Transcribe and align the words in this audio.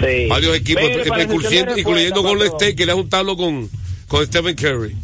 Sí. 0.00 0.26
Varios 0.28 0.56
equipos, 0.56 0.82
Mire, 0.82 1.04
para 1.06 1.22
incluyendo, 1.22 1.78
incluyendo 1.78 2.22
Golden. 2.22 2.48
State, 2.48 2.76
que 2.76 2.86
le 2.86 2.92
ha 2.92 2.96
juntado 2.96 3.36
con, 3.36 3.68
con 4.08 4.26
Stephen 4.26 4.54
Curry. 4.56 4.94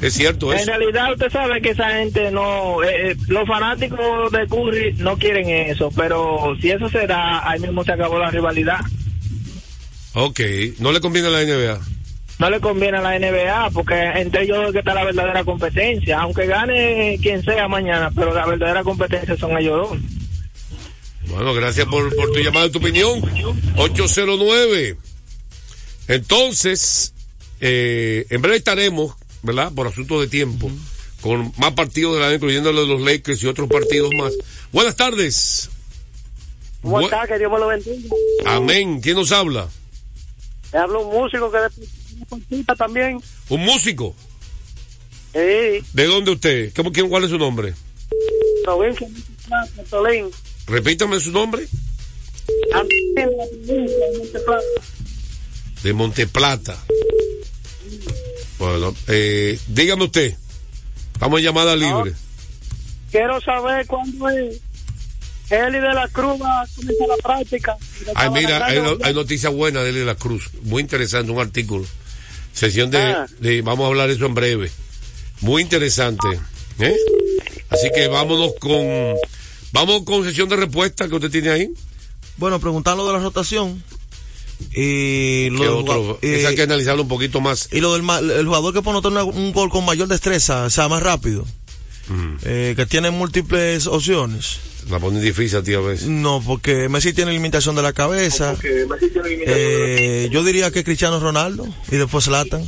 Es 0.00 0.14
cierto 0.14 0.52
En 0.52 0.58
eso. 0.58 0.66
realidad 0.66 1.12
usted 1.12 1.30
sabe 1.30 1.60
que 1.62 1.70
esa 1.70 1.90
gente 1.90 2.30
no, 2.32 2.82
eh, 2.82 3.12
eh, 3.12 3.16
los 3.28 3.46
fanáticos 3.46 4.32
de 4.32 4.46
Curry 4.48 4.94
no 4.98 5.16
quieren 5.16 5.48
eso, 5.48 5.90
pero 5.96 6.56
si 6.60 6.70
eso 6.70 6.88
se 6.88 7.06
da, 7.06 7.48
ahí 7.48 7.60
mismo 7.60 7.84
se 7.84 7.92
acabó 7.92 8.18
la 8.18 8.30
rivalidad. 8.30 8.80
Ok, 10.14 10.40
no 10.78 10.92
le 10.92 11.00
conviene 11.00 11.28
a 11.28 11.30
la 11.30 11.44
NBA. 11.44 11.80
No 12.38 12.50
le 12.50 12.58
conviene 12.60 12.98
a 12.98 13.02
la 13.02 13.18
NBA 13.18 13.70
porque 13.70 13.94
entre 14.16 14.42
ellos 14.42 14.66
es 14.66 14.72
que 14.72 14.80
está 14.80 14.94
la 14.94 15.04
verdadera 15.04 15.44
competencia, 15.44 16.20
aunque 16.20 16.46
gane 16.46 17.18
quien 17.22 17.42
sea 17.44 17.68
mañana, 17.68 18.10
pero 18.14 18.34
la 18.34 18.44
verdadera 18.46 18.82
competencia 18.82 19.36
son 19.36 19.56
ellos 19.56 19.88
dos. 19.88 19.98
Bueno, 21.32 21.54
gracias 21.54 21.86
por, 21.86 22.14
por 22.14 22.30
tu 22.32 22.38
llamada 22.40 22.66
y 22.66 22.70
tu 22.70 22.78
opinión. 22.78 23.20
809. 23.76 24.96
Entonces, 26.08 27.14
eh, 27.60 28.26
en 28.30 28.42
breve 28.42 28.58
estaremos, 28.58 29.14
¿verdad? 29.42 29.72
Por 29.72 29.86
asunto 29.86 30.20
de 30.20 30.26
tiempo, 30.28 30.70
con 31.20 31.52
más 31.56 31.72
partidos 31.72 32.14
de 32.14 32.20
la 32.20 32.34
incluyendo 32.34 32.72
los 32.72 32.86
de 32.86 32.94
los 32.94 33.02
Lakers 33.02 33.42
y 33.42 33.46
otros 33.46 33.68
partidos 33.68 34.10
más. 34.18 34.32
Buenas 34.72 34.96
tardes. 34.96 35.70
¿Cómo 36.82 37.00
Bu- 37.00 37.04
está? 37.04 37.26
Que 37.26 37.38
Dios 37.38 37.50
me 37.50 37.58
lo 37.58 37.68
bendiga. 37.68 38.14
Amén. 38.44 39.00
¿Quién 39.00 39.16
nos 39.16 39.32
habla? 39.32 39.68
Le 40.72 40.78
hablo 40.78 41.06
un 41.06 41.14
músico 41.14 41.50
que 41.50 41.58
de 41.58 41.68
una 42.16 42.26
cortita 42.26 42.74
también. 42.74 43.20
¿Un 43.48 43.60
músico? 43.60 44.14
Sí, 45.32 45.38
¿De 45.94 46.04
dónde 46.06 46.32
usted? 46.32 46.72
¿Cómo, 46.74 46.92
quién, 46.92 47.08
¿Cuál 47.08 47.24
es 47.24 47.30
su 47.30 47.38
nombre? 47.38 47.72
provincia 48.64 49.08
Tolín. 49.90 50.26
Repítame 50.66 51.20
su 51.20 51.32
nombre. 51.32 51.66
De 53.14 53.26
Monteplata. 54.18 54.62
De 55.82 55.92
Monteplata. 55.92 56.76
Bueno, 58.58 58.94
eh, 59.08 59.58
dígame 59.68 60.04
usted. 60.04 60.34
Estamos 61.14 61.38
en 61.40 61.44
llamada 61.46 61.76
libre. 61.76 62.12
Quiero 63.10 63.40
saber 63.40 63.86
cuándo 63.86 64.28
es 64.30 64.60
Eli 65.50 65.78
de 65.78 65.92
la 65.94 66.08
Cruz 66.08 66.40
va 66.40 66.62
a 66.62 66.66
comenzar 66.74 67.08
la 67.08 67.16
práctica. 67.16 67.76
Ay, 68.14 68.30
mira, 68.30 68.64
hay, 68.64 68.80
no- 68.80 68.96
hay 69.02 69.12
noticia 69.12 69.50
buena 69.50 69.82
de 69.82 69.90
Eli 69.90 69.98
de 70.00 70.06
la 70.06 70.14
Cruz. 70.14 70.48
Muy 70.62 70.80
interesante, 70.80 71.30
un 71.30 71.40
artículo. 71.40 71.84
Sesión 72.54 72.90
de, 72.90 72.98
Ah. 72.98 73.26
de- 73.40 73.60
Vamos 73.62 73.84
a 73.84 73.88
hablar 73.88 74.08
de 74.08 74.14
eso 74.14 74.26
en 74.26 74.34
breve. 74.34 74.70
Muy 75.40 75.60
interesante. 75.62 76.26
¿eh? 76.78 76.96
Así 77.68 77.90
que 77.94 78.06
vámonos 78.08 78.52
con. 78.60 79.16
Vamos 79.72 80.02
con 80.04 80.24
sesión 80.24 80.48
de 80.48 80.56
respuesta 80.56 81.08
que 81.08 81.14
usted 81.14 81.30
tiene 81.30 81.50
ahí. 81.50 81.70
Bueno, 82.36 82.60
preguntar 82.60 82.96
lo 82.96 83.06
de 83.06 83.12
la 83.14 83.18
rotación. 83.18 83.82
Y 84.74 85.48
lo, 85.50 85.58
¿Qué 85.58 85.64
del 85.64 85.72
otro? 85.74 86.18
Esa 86.22 86.48
hay 86.48 86.54
eh, 86.54 86.56
que 86.56 86.62
analizarlo 86.62 87.02
un 87.02 87.08
poquito 87.08 87.40
más. 87.40 87.68
y 87.72 87.80
lo 87.80 87.92
del 87.94 88.02
el 88.30 88.46
jugador 88.46 88.72
que 88.72 88.80
puede 88.82 88.98
anotar 88.98 89.12
una- 89.12 89.24
un 89.24 89.52
gol 89.52 89.70
con 89.70 89.84
mayor 89.84 90.08
destreza, 90.08 90.64
o 90.64 90.70
sea, 90.70 90.88
más 90.88 91.02
rápido. 91.02 91.44
Eh, 92.44 92.74
que 92.76 92.84
tiene 92.86 93.10
múltiples 93.10 93.86
opciones. 93.86 94.58
La 94.90 94.98
ponen 94.98 95.22
difícil 95.22 95.58
a 95.58 95.62
ti 95.62 95.72
a 95.72 95.80
veces. 95.80 96.08
No, 96.08 96.42
porque 96.44 96.88
Messi 96.90 97.12
tiene 97.14 97.32
limitación 97.32 97.74
de 97.74 97.82
la 97.82 97.92
cabeza. 97.92 98.54
Eh, 99.46 100.28
yo 100.30 100.42
diría 100.44 100.70
que 100.70 100.84
Cristiano 100.84 101.18
Ronaldo 101.20 101.66
y 101.90 101.96
después 101.96 102.24
Zlatan. 102.24 102.62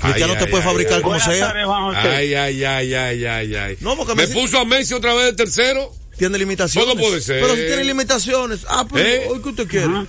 Cristiano 0.00 0.34
Ay, 0.34 0.38
te 0.38 0.44
ay, 0.44 0.50
puede 0.50 0.62
ay, 0.62 0.68
fabricar 0.68 0.94
ay. 0.96 1.02
como 1.02 1.18
sea. 1.18 1.50
Ay, 1.96 2.34
ay, 2.34 2.64
ay, 2.64 2.94
ay, 2.94 3.24
ay, 3.24 3.54
ay. 3.54 3.76
No, 3.80 3.96
porque 3.96 4.14
Me 4.14 4.24
Messi- 4.28 4.34
puso 4.34 4.58
a 4.60 4.64
Messi 4.66 4.94
otra 4.94 5.14
vez 5.14 5.24
de 5.26 5.32
tercero. 5.32 5.90
Tiene 6.18 6.38
limitaciones. 6.38 6.90
¿Cómo 6.94 7.06
puede 7.06 7.20
ser? 7.20 7.42
Pero 7.42 7.54
si 7.54 7.62
tiene 7.66 7.84
limitaciones. 7.84 8.60
Ah, 8.68 8.86
pero 8.90 9.06
¿Eh? 9.06 9.26
hoy 9.30 9.42
que 9.42 9.48
usted 9.50 9.68
quiere. 9.68 10.06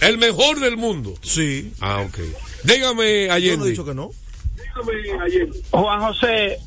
El 0.00 0.18
mejor 0.18 0.60
del 0.60 0.76
mundo. 0.76 1.14
Sí. 1.22 1.72
Ah, 1.80 2.00
ok. 2.00 2.18
Dígame, 2.64 2.82
Yo 2.82 2.94
no 2.96 3.02
he 3.02 3.30
Allende. 3.30 3.70
dicho 3.70 3.84
que 3.84 3.94
no. 3.94 4.10
Juan 5.70 6.00
José, 6.00 6.58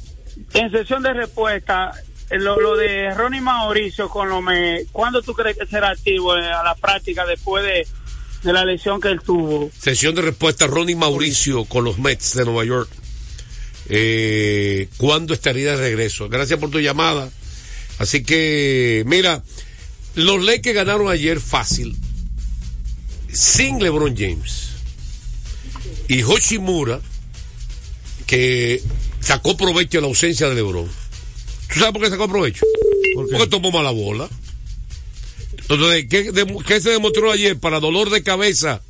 en 0.53 0.71
sesión 0.71 1.01
de 1.03 1.13
respuesta, 1.13 1.91
eh, 2.29 2.37
lo, 2.39 2.59
lo 2.59 2.75
de 2.75 3.13
Ronnie 3.13 3.41
Mauricio 3.41 4.09
con 4.09 4.29
lo 4.29 4.41
me, 4.41 4.85
¿cuándo 4.91 5.21
tú 5.21 5.33
crees 5.33 5.57
que 5.57 5.65
será 5.65 5.89
activo 5.91 6.35
eh, 6.35 6.45
a 6.51 6.63
la 6.63 6.75
práctica 6.75 7.25
después 7.25 7.63
de, 7.63 7.87
de 8.43 8.53
la 8.53 8.65
lesión 8.65 8.99
que 8.99 9.09
él 9.09 9.21
tuvo? 9.21 9.69
Sesión 9.77 10.15
de 10.15 10.23
respuesta, 10.23 10.67
Ronnie 10.67 10.95
Mauricio 10.95 11.65
con 11.65 11.83
los 11.85 11.99
Mets 11.99 12.35
de 12.35 12.45
Nueva 12.45 12.65
York. 12.65 12.89
Eh, 13.89 14.89
¿Cuándo 14.97 15.33
estaría 15.33 15.71
de 15.71 15.77
regreso? 15.77 16.29
Gracias 16.29 16.59
por 16.59 16.69
tu 16.69 16.79
llamada. 16.79 17.29
Así 18.01 18.23
que, 18.23 19.03
mira, 19.05 19.43
los 20.15 20.43
Lakers 20.43 20.75
ganaron 20.75 21.07
ayer 21.07 21.39
fácil, 21.39 21.95
sin 23.31 23.77
LeBron 23.79 24.15
James. 24.17 24.69
Y 26.07 26.23
Hoshimura, 26.23 26.99
que 28.25 28.81
sacó 29.19 29.55
provecho 29.55 29.99
de 29.99 30.01
la 30.01 30.07
ausencia 30.07 30.49
de 30.49 30.55
LeBron. 30.55 30.87
¿Tú 30.87 31.79
sabes 31.79 31.93
por 31.93 32.01
qué 32.01 32.09
sacó 32.09 32.27
provecho? 32.27 32.65
Porque 33.15 33.45
tomó 33.47 33.71
mala 33.71 33.91
bola. 33.91 34.27
Entonces, 35.69 36.07
¿qué, 36.09 36.31
de- 36.31 36.57
qué 36.67 36.81
se 36.81 36.89
demostró 36.89 37.31
ayer 37.31 37.59
para 37.59 37.79
dolor 37.79 38.09
de 38.09 38.23
cabeza 38.23 38.81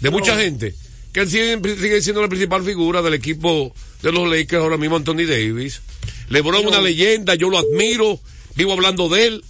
de 0.00 0.10
mucha 0.10 0.38
gente? 0.38 0.74
Que 1.14 1.20
él 1.20 1.30
sigue, 1.30 1.58
sigue 1.76 2.02
siendo 2.02 2.20
la 2.20 2.28
principal 2.28 2.62
figura 2.62 3.00
del 3.00 3.14
equipo 3.14 3.74
de 4.02 4.12
los 4.12 4.28
Lakers 4.30 4.62
ahora 4.62 4.76
mismo, 4.76 4.96
Anthony 4.96 5.24
Davis. 5.26 5.80
LeBron 6.28 6.60
es 6.60 6.66
una 6.66 6.80
leyenda, 6.82 7.34
yo 7.36 7.48
lo 7.48 7.56
admiro, 7.58 8.20
vivo 8.54 8.72
hablando 8.72 9.08
de 9.08 9.26
él, 9.26 9.44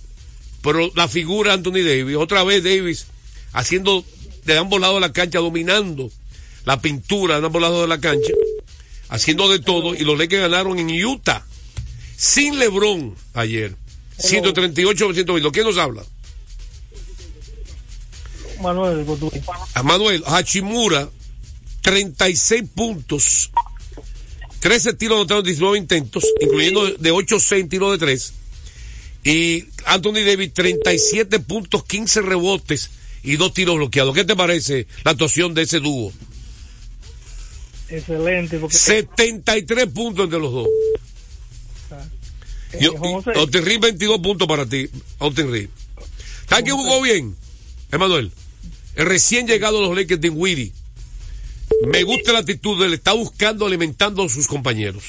pero 0.63 0.91
la 0.95 1.09
figura 1.09 1.55
Anthony 1.55 1.83
Davis, 1.85 2.17
otra 2.17 2.45
vez 2.45 2.63
Davis 2.63 3.07
haciendo 3.53 4.05
de 4.45 4.59
ambos 4.59 4.81
lados 4.81 4.97
de 4.97 5.01
la 5.01 5.13
cancha, 5.13 5.39
dominando 5.39 6.11
la 6.65 6.81
pintura 6.81 7.41
de 7.41 7.47
ambos 7.47 7.63
lados 7.63 7.83
de 7.83 7.89
la 7.89 8.01
cancha, 8.01 8.33
haciendo 9.09 9.49
de 9.49 9.59
todo, 9.59 9.95
y 9.95 10.01
los 10.01 10.19
Lakers 10.19 10.43
ganaron 10.43 10.79
en 10.79 11.05
Utah, 11.05 11.45
sin 12.17 12.59
LeBron 12.59 13.15
ayer, 13.35 13.75
138 14.19 15.07
por 15.07 15.15
120. 15.15 15.51
¿Quién 15.53 15.67
nos 15.67 15.79
habla? 15.79 16.03
Manuel 18.61 19.05
Godoy. 19.05 19.43
A 19.75 19.83
Manuel 19.83 20.23
Hachimura, 20.27 21.09
36 21.83 22.65
puntos, 22.75 23.51
13 24.61 24.93
tiros 24.95 25.17
anotados, 25.17 25.45
19 25.45 25.79
intentos, 25.79 26.25
incluyendo 26.41 26.87
de 26.87 27.13
8-6 27.13 27.61
en 27.61 27.69
tiros 27.69 27.93
de 27.93 27.99
3. 27.99 28.33
Y 29.25 29.67
Anthony 29.87 30.23
Davis, 30.25 30.53
37 30.55 31.41
puntos, 31.41 31.85
15 31.85 32.23
rebotes 32.23 32.91
y 33.23 33.37
dos 33.37 33.53
tiros 33.53 33.77
bloqueados. 33.77 34.15
¿Qué 34.15 34.25
te 34.25 34.35
parece 34.35 34.87
la 35.05 35.11
actuación 35.13 35.53
de 35.55 35.63
ese 35.63 35.81
dúo? 35.81 36.13
Excelente. 37.89 38.59
Porque 38.59 38.77
73 38.77 39.87
puntos 39.89 40.25
entre 40.25 40.39
los 40.39 40.53
dos. 40.53 40.69
Y, 42.81 42.85
Eh, 42.85 42.89
José. 42.97 43.33
y 43.35 43.39
Austin 43.39 43.65
Reeves, 43.65 43.81
22 43.81 44.21
puntos 44.21 44.47
para 44.47 44.65
ti, 44.65 44.89
Austin 45.19 45.51
Reeves. 45.51 45.71
¿Sabes 46.49 46.65
quién 46.65 46.77
jugó 46.77 47.03
bien? 47.03 47.37
Emanuel. 47.91 48.31
El 48.95 49.07
recién 49.07 49.47
llegado 49.47 49.79
a 49.79 49.89
los 49.89 49.97
Lakers 49.97 50.21
de 50.21 50.31
Witty. 50.31 50.73
Me 51.87 52.03
gusta 52.05 52.33
la 52.33 52.41
actitud 52.41 52.79
de 52.79 52.87
él, 52.87 52.95
está 52.95 53.13
buscando, 53.13 53.67
alimentando 53.67 54.23
a 54.23 54.29
sus 54.29 54.47
compañeros. 54.47 55.05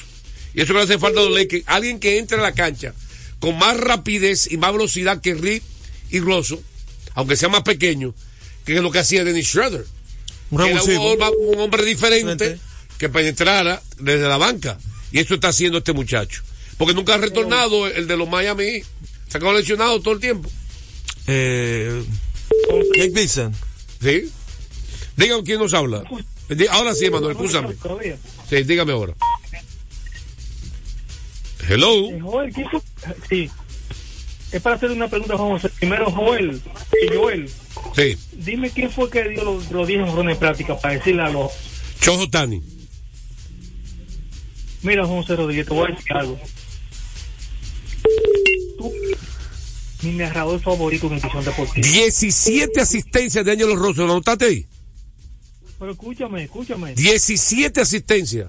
Y 0.54 0.62
eso 0.62 0.74
le 0.74 0.82
hace 0.82 0.98
falta 0.98 1.20
a 1.20 1.24
los 1.24 1.38
Lakers. 1.38 1.64
Alguien 1.68 2.00
que 2.00 2.18
entre 2.18 2.38
a 2.38 2.42
la 2.42 2.54
cancha 2.54 2.94
con 3.42 3.58
más 3.58 3.76
rapidez 3.78 4.50
y 4.50 4.56
más 4.56 4.72
velocidad 4.72 5.20
que 5.20 5.34
Reed 5.36 5.62
y 6.12 6.20
Rosso, 6.22 6.62
aunque 7.16 7.36
sea 7.36 7.50
más 7.50 7.64
pequeño, 7.64 8.14
que 8.64 8.76
es 8.78 8.82
lo 8.82 8.90
que 8.92 9.00
hacía 9.00 9.26
Dennis 9.26 9.48
Schroeder. 9.50 9.86
Un 10.52 10.58
Que 10.64 10.70
era 10.72 10.82
un, 10.84 10.98
hombre- 10.98 11.30
un 11.40 11.60
hombre 11.60 11.84
diferente 11.84 12.58
que 12.98 13.10
penetrara 13.10 13.82
desde 14.00 14.28
la 14.30 14.38
banca. 14.38 14.78
Y 15.12 15.20
eso 15.20 15.34
está 15.34 15.50
haciendo 15.50 15.80
este 15.80 15.92
muchacho. 15.92 16.42
Porque 16.78 16.94
nunca 16.94 17.16
ha 17.16 17.18
retornado 17.18 17.88
el 17.88 18.08
de 18.08 18.16
los 18.18 18.30
Miami. 18.30 18.82
Se 19.28 19.38
acabó 19.38 19.54
lesionado 19.54 20.00
todo 20.02 20.14
el 20.14 20.20
tiempo. 20.22 20.50
Eh, 21.28 22.04
Jake 22.96 23.12
Wilson. 23.14 23.54
¿Sí? 24.02 24.30
Dígame 25.18 25.44
quién 25.44 25.60
nos 25.60 25.74
habla. 25.74 26.04
Ahora 26.70 26.94
sí, 26.96 27.10
Manuel, 27.10 27.32
escúchame. 27.32 27.76
Sí, 28.50 28.64
dígame 28.64 28.92
ahora. 28.92 29.14
Hello. 31.72 32.10
Eh, 32.10 32.20
Joel. 32.22 32.54
Sí. 33.30 33.50
Es 34.52 34.62
para 34.62 34.76
hacer 34.76 34.92
una 34.92 35.08
pregunta, 35.08 35.38
Juan 35.38 35.52
José. 35.52 35.70
Primero, 35.70 36.12
Joel. 36.12 36.62
Y 37.02 37.16
Joel, 37.16 37.50
Sí. 37.96 38.18
dime 38.34 38.70
quién 38.70 38.92
fue 38.92 39.10
que 39.10 39.30
dio 39.30 39.44
los, 39.46 39.72
los 39.72 39.88
10 39.88 40.10
jorrones 40.10 40.34
en 40.34 40.40
práctica 40.40 40.78
para 40.78 40.96
decirle 40.96 41.22
a 41.24 41.30
los. 41.30 41.52
Chojo 42.02 42.30
Tani. 42.30 42.62
Mira, 44.84 45.06
Juan 45.06 45.22
José 45.22 45.36
Rodríguez, 45.38 45.68
te 45.68 45.74
voy 45.74 45.92
a 45.92 45.96
decir 45.96 46.14
algo. 46.14 46.40
Tú, 48.78 48.92
mi 50.02 50.12
narrador 50.14 50.60
favorito 50.60 51.08
en 51.08 51.16
Visión 51.22 51.46
Deportiva. 51.46 51.88
17 51.88 52.82
asistencias 52.82 53.46
de 53.46 53.52
Ángelo 53.52 53.76
Rosso. 53.76 54.06
¿Lo 54.06 54.16
notaste 54.16 54.46
ahí? 54.46 54.66
Pero 55.80 55.92
escúchame, 55.92 56.44
escúchame. 56.44 56.94
17 56.96 57.80
asistencias. 57.80 58.48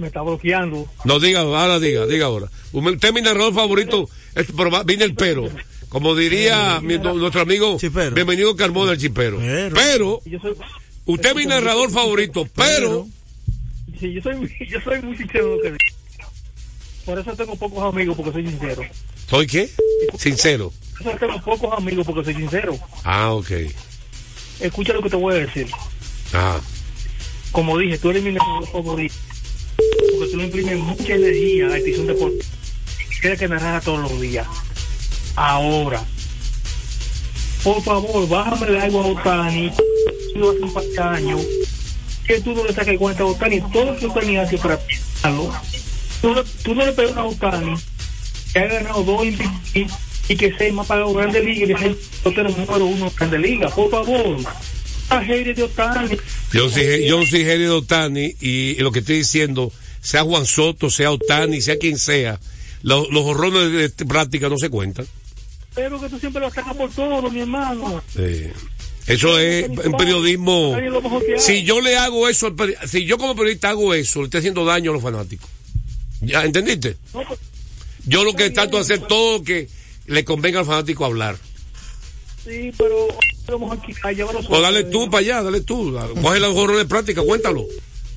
Me 0.00 0.06
está 0.06 0.22
bloqueando. 0.22 0.88
No, 1.04 1.20
diga, 1.20 1.40
ahora 1.40 1.78
diga, 1.78 2.06
diga 2.06 2.26
ahora. 2.26 2.48
Usted 2.72 3.08
es 3.08 3.14
mi 3.14 3.20
narrador 3.20 3.52
favorito, 3.54 4.08
es- 4.34 4.46
pero 4.56 4.84
viene 4.84 5.04
el 5.04 5.14
pero. 5.14 5.48
Como 5.90 6.14
diría 6.14 6.80
mi- 6.80 6.98
nuestro 6.98 7.42
amigo, 7.42 7.76
Chipero. 7.78 8.14
bienvenido 8.14 8.56
Carmona 8.56 8.92
el 8.92 8.98
chipero. 8.98 9.38
Pero. 9.38 9.74
Pero, 9.74 10.20
Yo 10.24 10.38
soy, 10.40 10.54
usted 11.04 11.30
es 11.30 11.34
mi 11.36 11.46
narrador 11.46 11.90
favorito, 11.90 12.48
pero, 12.54 13.08
sí, 13.98 14.12
yo 14.12 14.22
soy, 14.22 14.56
yo 14.68 14.80
soy 14.80 15.02
muy 15.02 15.16
sincero 15.16 15.44
en 15.46 15.50
lo 15.56 15.62
que 15.62 15.68
digo. 15.72 15.78
Por 17.04 17.18
eso 17.18 17.32
tengo 17.34 17.56
pocos 17.56 17.82
amigos, 17.92 18.16
porque 18.16 18.32
soy 18.32 18.46
sincero. 18.48 18.82
¿soy 19.28 19.46
qué? 19.46 19.68
Sincero. 20.18 20.72
Por 21.02 21.08
eso 21.12 21.18
tengo 21.26 21.42
pocos 21.42 21.76
amigos, 21.78 22.06
porque 22.06 22.24
soy 22.24 22.34
sincero. 22.40 22.78
Ah, 23.04 23.32
ok. 23.32 23.50
Escucha 24.60 24.92
lo 24.92 25.02
que 25.02 25.10
te 25.10 25.16
voy 25.16 25.34
a 25.34 25.38
decir. 25.40 25.66
Ah, 26.32 26.58
Como 27.52 27.76
dije, 27.78 27.98
tú 27.98 28.10
eres 28.10 28.22
mi 28.22 28.30
narrador 28.32 28.68
favorito. 28.70 29.14
Porque 30.18 30.30
tú 30.32 30.36
le 30.38 30.44
imprimes 30.44 30.78
mucha 30.78 31.14
energía 31.14 31.66
a 31.68 31.78
edición 31.78 32.06
deportiva. 32.06 32.44
Quieres 33.20 33.38
que 33.38 33.48
narrara 33.48 33.80
todos 33.80 34.00
los 34.10 34.20
días. 34.20 34.46
Ahora, 35.36 36.02
por 37.62 37.82
favor, 37.82 38.28
bájame 38.28 38.66
el 38.68 38.80
agua 38.80 39.04
a 39.04 39.06
Otani. 39.08 39.68
Hace 39.68 40.38
un 40.62 40.72
par 40.72 40.84
de 40.84 41.00
años 41.02 41.40
que 42.26 42.40
tú 42.40 42.54
no 42.54 42.64
le 42.64 42.72
sacas 42.72 42.96
cuenta 42.96 43.22
a 43.22 43.26
Otani. 43.26 43.60
Todo 43.72 43.84
lo 43.92 43.96
que 43.98 44.06
Otani 44.06 44.36
hace 44.38 44.56
para 44.58 44.78
pillarlo. 44.78 45.52
Tú, 46.22 46.34
no- 46.34 46.44
tú 46.44 46.74
no 46.74 46.86
le 46.86 46.92
pegas 46.92 47.16
a 47.16 47.24
Otani 47.24 47.74
que 48.52 48.58
ha 48.58 48.66
ganado 48.66 49.02
dos 49.04 49.22
MVP 49.24 49.86
y 50.28 50.36
que 50.36 50.52
sea 50.56 50.72
más 50.72 50.86
para 50.86 51.06
Grande 51.06 51.42
Liga 51.42 51.64
y 51.64 51.68
que 51.68 51.76
sea 51.78 51.88
el 51.88 52.56
número 52.56 52.86
uno 52.86 53.12
Grande 53.16 53.38
Liga. 53.38 53.68
Por 53.68 53.90
favor, 53.90 54.36
Otani. 55.10 56.16
yo 56.52 56.70
soy, 56.70 57.06
yo 57.06 57.24
soy 57.26 57.44
de 57.44 57.68
Otani 57.68 58.34
y, 58.40 58.74
lo 58.76 58.92
que 58.92 59.00
estoy 59.00 59.16
diciendo, 59.18 59.72
sea 60.00 60.22
Juan 60.22 60.46
Soto, 60.46 60.90
sea 60.90 61.10
Otani, 61.10 61.60
sea 61.60 61.76
quien 61.78 61.98
sea, 61.98 62.38
lo- 62.82 63.10
los 63.10 63.24
horrones 63.24 63.96
de, 63.96 64.04
práctica 64.06 64.48
no 64.48 64.56
se 64.58 64.70
cuentan. 64.70 65.06
Pero 65.74 66.00
que 66.00 66.08
tú 66.08 66.18
siempre 66.18 66.40
lo 66.40 66.50
sacas 66.50 66.74
por 66.74 66.90
todo, 66.90 67.30
mi 67.30 67.40
hermano. 67.40 68.02
Eso 69.06 69.38
es 69.38 69.68
un 69.68 69.96
periodismo. 69.96 70.76
Si 71.38 71.62
yo 71.64 71.80
le 71.80 71.96
hago 71.96 72.28
eso, 72.28 72.54
si 72.86 73.04
yo 73.04 73.18
como 73.18 73.34
periodista 73.34 73.70
hago 73.70 73.94
eso, 73.94 74.20
le 74.20 74.26
estoy 74.26 74.38
haciendo 74.38 74.64
daño 74.64 74.90
a 74.90 74.94
los 74.94 75.02
fanáticos. 75.02 75.48
¿Ya 76.20 76.44
entendiste? 76.44 76.96
Pues, 77.12 77.26
Yo 78.04 78.24
lo 78.24 78.34
que 78.34 78.50
trato 78.50 78.76
de 78.76 78.82
hacer 78.82 79.00
todo 79.00 79.38
lo 79.38 79.44
que 79.44 79.68
le 80.06 80.24
convenga 80.24 80.60
al 80.60 80.66
fanático 80.66 81.04
hablar. 81.04 81.36
Sí, 82.50 82.72
pero 82.76 83.08
a 83.08 84.08
hay, 84.08 84.14
llévalo 84.14 84.38
O 84.40 84.42
suave. 84.42 84.62
dale 84.62 84.84
tú 84.84 85.10
para 85.10 85.20
allá, 85.20 85.42
dale 85.42 85.60
tú. 85.60 85.96
Coge 86.20 86.40
los 86.40 86.56
horrores 86.56 86.82
de 86.82 86.88
práctica, 86.88 87.22
cuéntalo. 87.22 87.66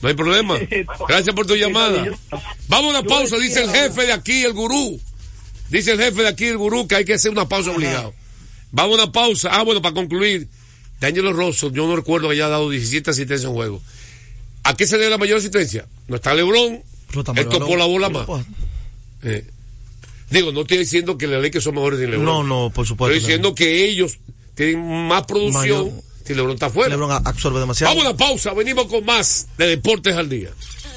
No 0.02 0.10
hay 0.10 0.16
problema. 0.16 0.58
Gracias 1.08 1.36
por 1.36 1.46
tu 1.46 1.56
llamada. 1.56 2.06
Vamos 2.68 2.94
a 2.94 3.00
una 3.00 3.08
pausa, 3.08 3.38
dice 3.38 3.64
el 3.64 3.70
jefe 3.70 4.06
de 4.06 4.14
aquí, 4.14 4.44
el 4.44 4.54
gurú. 4.54 5.00
Dice 5.70 5.92
el 5.94 6.00
jefe 6.00 6.22
de 6.24 6.28
aquí, 6.28 6.46
el 6.46 6.58
gurú, 6.58 6.88
que 6.88 6.96
hay 6.96 7.06
que 7.06 7.14
hacer 7.14 7.32
una 7.32 7.48
pausa 7.48 7.72
obligado. 7.72 8.14
Vamos 8.72 9.00
a 9.00 9.04
una 9.04 9.12
pausa. 9.12 9.50
Ah, 9.52 9.64
bueno, 9.64 9.82
para 9.82 9.96
concluir, 9.96 10.48
Daniel 11.00 11.34
Rosso, 11.34 11.72
yo 11.72 11.88
no 11.88 11.96
recuerdo 11.96 12.28
que 12.28 12.34
haya 12.34 12.50
dado 12.50 12.70
17 12.70 13.10
asistencias 13.10 13.50
en 13.50 13.56
juego. 13.56 13.82
¿A 14.64 14.76
qué 14.76 14.86
se 14.88 14.98
debe 14.98 15.10
la 15.10 15.18
mayor 15.18 15.38
asistencia? 15.38 15.88
No 16.08 16.16
está 16.16 16.34
está 16.34 17.32
él 17.36 17.50
tocó 17.50 17.76
la 17.76 17.86
bola 17.86 18.10
más. 18.10 18.28
Eh. 19.24 19.46
Digo, 20.34 20.52
no 20.52 20.62
estoy 20.62 20.80
diciendo 20.80 21.16
que 21.16 21.28
le 21.28 21.52
que 21.52 21.62
son 21.62 21.76
mejores 21.76 22.00
sin 22.00 22.10
Lebron. 22.10 22.26
No, 22.26 22.44
no, 22.44 22.72
por 22.72 22.88
supuesto. 22.88 23.14
Estoy 23.16 23.28
diciendo 23.28 23.54
que 23.54 23.86
ellos 23.86 24.18
tienen 24.56 25.08
más 25.08 25.28
producción 25.28 25.86
Mayor. 25.86 26.04
si 26.26 26.34
Lebron 26.34 26.56
está 26.56 26.72
fuera. 26.72 26.90
LeBron 26.90 27.12
absorbe 27.12 27.60
demasiado. 27.60 27.94
Vamos 27.94 28.08
a 28.08 28.12
la 28.12 28.18
pausa, 28.18 28.52
venimos 28.54 28.88
con 28.88 29.06
más 29.06 29.48
de 29.60 29.68
Deportes 29.68 30.16
al 30.16 30.30
Día. 30.30 30.50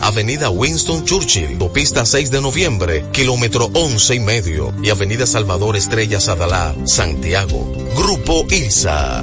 Avenida 0.00 0.50
Winston 0.50 1.04
Churchill, 1.04 1.52
Autopista 1.52 2.04
6 2.04 2.30
de 2.30 2.40
Noviembre, 2.40 3.04
kilómetro 3.12 3.70
11 3.72 4.14
y 4.14 4.20
medio, 4.20 4.74
y 4.82 4.90
Avenida 4.90 5.26
Salvador 5.26 5.76
Estrellas 5.76 6.28
Adalá, 6.28 6.74
Santiago. 6.84 7.70
Grupo 7.96 8.44
ILSA. 8.50 9.22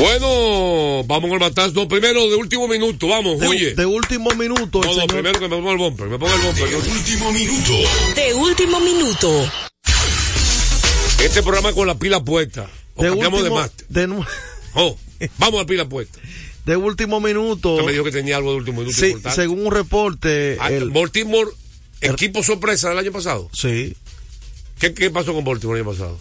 Bueno, 0.00 1.04
vamos 1.04 1.28
con 1.28 1.32
el 1.32 1.38
batazo. 1.50 1.86
Primero, 1.86 2.26
de 2.30 2.34
último 2.36 2.66
minuto, 2.66 3.06
vamos, 3.08 3.38
de, 3.38 3.48
huye. 3.48 3.74
de 3.74 3.84
último 3.84 4.30
minuto, 4.30 4.80
el 4.82 4.86
No, 4.88 4.94
no, 4.94 5.00
señor- 5.02 5.08
primero 5.08 5.38
que 5.38 5.48
me 5.48 5.56
ponga 5.56 5.72
el 5.72 5.76
bumper, 5.78 6.06
me 6.08 6.18
ponga 6.18 6.34
el 6.36 6.40
bumper. 6.40 6.68
El 6.68 6.74
último 6.76 7.32
minuto. 7.32 7.72
De 8.16 8.34
último 8.34 8.80
minuto. 8.80 9.50
Este 11.22 11.42
programa 11.42 11.72
con 11.74 11.86
la 11.86 11.98
pila 11.98 12.24
puesta. 12.24 12.70
O 12.94 13.02
de 13.02 13.10
cambiamos 13.10 13.40
último, 13.40 13.56
de 13.56 13.62
máster. 13.62 13.86
de, 13.88 14.06
nu- 14.08 14.24
Oh, 14.74 14.96
vamos 15.38 15.58
a 15.60 15.62
la 15.64 15.66
pila 15.66 15.86
puesta. 15.88 16.18
de 16.64 16.76
último 16.76 17.20
minuto. 17.20 17.72
Usted 17.74 17.84
me 17.86 17.92
dijo 17.92 18.04
que 18.04 18.10
tenía 18.12 18.36
algo 18.38 18.52
de 18.52 18.56
último 18.56 18.80
minuto 18.80 18.98
Sí, 18.98 19.06
importante. 19.08 19.36
según 19.42 19.66
un 19.66 19.72
reporte, 19.72 20.56
Ah, 20.60 20.70
el- 20.70 20.88
Baltimore, 20.90 21.50
equipo 22.00 22.42
sorpresa 22.42 22.88
del 22.88 22.98
año 22.98 23.12
pasado. 23.12 23.50
sí, 23.52 23.94
¿Qué, 24.78 24.94
qué 24.94 25.10
pasó 25.10 25.34
con 25.34 25.44
Baltimore 25.44 25.78
el 25.78 25.84
año 25.86 25.92
pasado? 25.92 26.18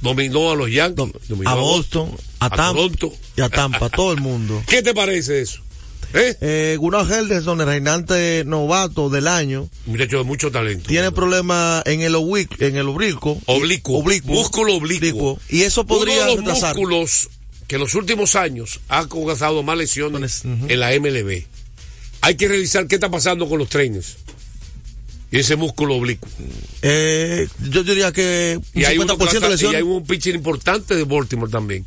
Dominó 0.00 0.50
a 0.50 0.56
los 0.56 0.70
Yankees, 0.70 1.12
dominó 1.28 1.50
a 1.50 1.54
Boston, 1.54 2.10
a, 2.40 2.50
Tampa 2.50 2.74
Toronto. 2.74 3.12
y 3.36 3.40
a 3.40 3.48
Tampa, 3.48 3.88
todo 3.88 4.12
el 4.12 4.20
mundo. 4.20 4.62
¿Qué 4.68 4.82
te 4.82 4.92
parece 4.94 5.40
eso? 5.40 5.60
¿Eh? 6.12 6.36
Eh, 6.40 6.76
Gunnar 6.78 7.10
Henderson, 7.10 7.60
el 7.60 7.66
reinante 7.66 8.44
novato 8.46 9.08
del 9.10 9.26
año, 9.26 9.68
Muchacho 9.86 10.18
de 10.18 10.24
mucho 10.24 10.52
talento. 10.52 10.88
tiene 10.88 11.10
problemas 11.10 11.82
en 11.86 12.02
el 12.02 12.14
oblicuo, 12.14 12.56
en 12.60 12.76
el 12.76 12.88
oblicuo, 12.88 13.40
Oblicuo. 13.46 13.98
oblicuo, 13.98 14.34
Músculo 14.34 14.74
oblicuo. 14.76 15.40
y 15.48 15.62
eso 15.62 15.84
podría 15.86 16.14
Uno 16.14 16.22
de 16.22 16.28
los 16.28 16.36
retrasar. 16.44 16.76
músculos 16.76 17.28
que 17.66 17.76
en 17.76 17.80
los 17.80 17.94
últimos 17.94 18.36
años 18.36 18.80
ha 18.88 19.08
causado 19.08 19.62
más 19.64 19.76
lesiones 19.78 20.42
en 20.44 20.78
la 20.80 20.90
MLB. 20.92 21.46
Hay 22.20 22.36
que 22.36 22.46
revisar 22.46 22.86
qué 22.86 22.94
está 22.96 23.10
pasando 23.10 23.48
con 23.48 23.58
los 23.58 23.68
trainers. 23.68 24.16
Y 25.34 25.40
ese 25.40 25.56
músculo 25.56 25.96
oblicuo. 25.96 26.28
Eh, 26.82 27.48
yo 27.70 27.82
diría 27.82 28.12
que 28.12 28.58
un 28.74 28.80
Y 28.80 28.84
hay, 28.84 28.98
uno 28.98 29.14
50% 29.16 29.48
de 29.48 29.56
que- 29.58 29.72
y 29.72 29.74
hay 29.74 29.82
un 29.82 30.04
pitcher 30.06 30.34
importante 30.34 30.94
de 30.94 31.02
Baltimore 31.04 31.50
también, 31.50 31.84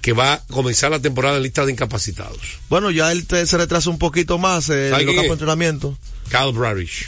que 0.00 0.12
va 0.12 0.32
a 0.34 0.44
comenzar 0.48 0.90
la 0.90 0.98
temporada 1.00 1.36
en 1.36 1.44
lista 1.44 1.64
de 1.64 1.70
incapacitados. 1.72 2.40
Bueno, 2.68 2.90
ya 2.90 3.12
él 3.12 3.24
te- 3.26 3.46
se 3.46 3.56
retrasa 3.56 3.88
un 3.88 3.98
poquito 3.98 4.36
más 4.38 4.68
eh, 4.68 4.90
¿Sabe 4.90 5.02
en 5.02 5.06
los 5.06 5.14
quién 5.14 5.16
campos 5.16 5.22
de 5.22 5.26
es? 5.26 5.32
entrenamiento. 5.32 5.98
Kyle 6.28 6.52
Bradish. 6.52 7.06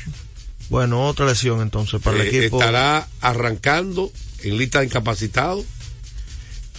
Bueno, 0.70 1.08
otra 1.08 1.26
lesión 1.26 1.60
entonces 1.60 2.00
para 2.00 2.18
el 2.22 2.28
Eh, 2.28 2.38
equipo. 2.38 2.58
estará 2.60 3.08
arrancando 3.20 4.12
en 4.44 4.56
lista 4.58 4.78
de 4.78 4.86
incapacitados. 4.86 5.64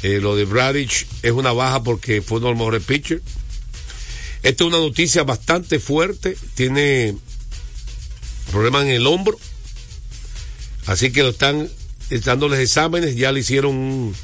Eh, 0.03 0.19
lo 0.21 0.35
de 0.37 0.45
Bradish 0.45 1.05
es 1.21 1.31
una 1.33 1.51
baja 1.51 1.83
porque 1.83 2.21
fue 2.21 2.37
uno 2.37 2.47
de 2.47 2.53
los 2.53 2.59
mejores 2.59 2.83
pitchers. 2.83 3.21
Esta 4.43 4.63
es 4.63 4.67
una 4.67 4.77
noticia 4.77 5.23
bastante 5.23 5.79
fuerte. 5.79 6.37
Tiene 6.53 7.15
problemas 8.55 8.85
en 8.85 8.91
el 8.91 9.05
hombro. 9.05 9.37
Así 10.85 11.11
que 11.11 11.23
lo 11.23 11.31
están 11.31 11.69
dándoles 12.23 12.61
exámenes. 12.61 13.17
Ya 13.17 13.33
le 13.33 13.41
hicieron 13.41 13.75
un, 13.75 14.15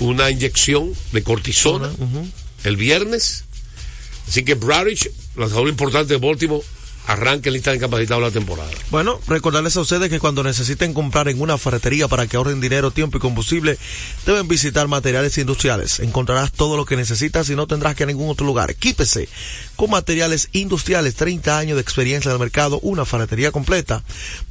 una 0.00 0.28
inyección 0.32 0.92
de 1.12 1.22
cortisona 1.22 1.92
el 2.64 2.76
viernes. 2.76 3.44
Así 4.26 4.42
que 4.42 4.54
Bradich, 4.54 5.12
lanzador 5.36 5.68
importante 5.68 6.14
de 6.14 6.18
Baltimore, 6.18 6.64
arranca 7.06 7.48
en 7.48 7.54
lista 7.54 7.70
de 7.70 7.76
incapacitados 7.76 8.22
la 8.22 8.30
temporada. 8.30 8.70
Bueno, 8.90 9.20
recordarles 9.26 9.76
a 9.76 9.80
ustedes 9.80 10.10
que 10.10 10.20
cuando 10.20 10.42
necesiten 10.42 10.92
comprar 10.92 11.28
en 11.28 11.40
una 11.40 11.58
ferretería 11.58 12.08
para 12.08 12.26
que 12.26 12.36
ahorren 12.36 12.60
dinero, 12.60 12.90
tiempo 12.90 13.18
y 13.18 13.20
combustible, 13.20 13.78
deben 14.26 14.48
visitar 14.48 14.88
materiales 14.88 15.38
industriales. 15.38 16.00
Encontrarás 16.00 16.52
todo 16.52 16.76
lo 16.76 16.84
que 16.84 16.96
necesitas 16.96 17.48
y 17.48 17.56
no 17.56 17.66
tendrás 17.66 17.94
que 17.94 18.02
ir 18.02 18.08
a 18.08 18.12
ningún 18.12 18.30
otro 18.30 18.46
lugar. 18.46 18.70
Equípese 18.70 19.28
con 19.76 19.90
materiales 19.90 20.48
industriales, 20.52 21.14
30 21.14 21.58
años 21.58 21.76
de 21.76 21.82
experiencia 21.82 22.30
en 22.30 22.34
el 22.34 22.40
mercado, 22.40 22.80
una 22.82 23.04
ferretería 23.04 23.52
completa. 23.52 24.02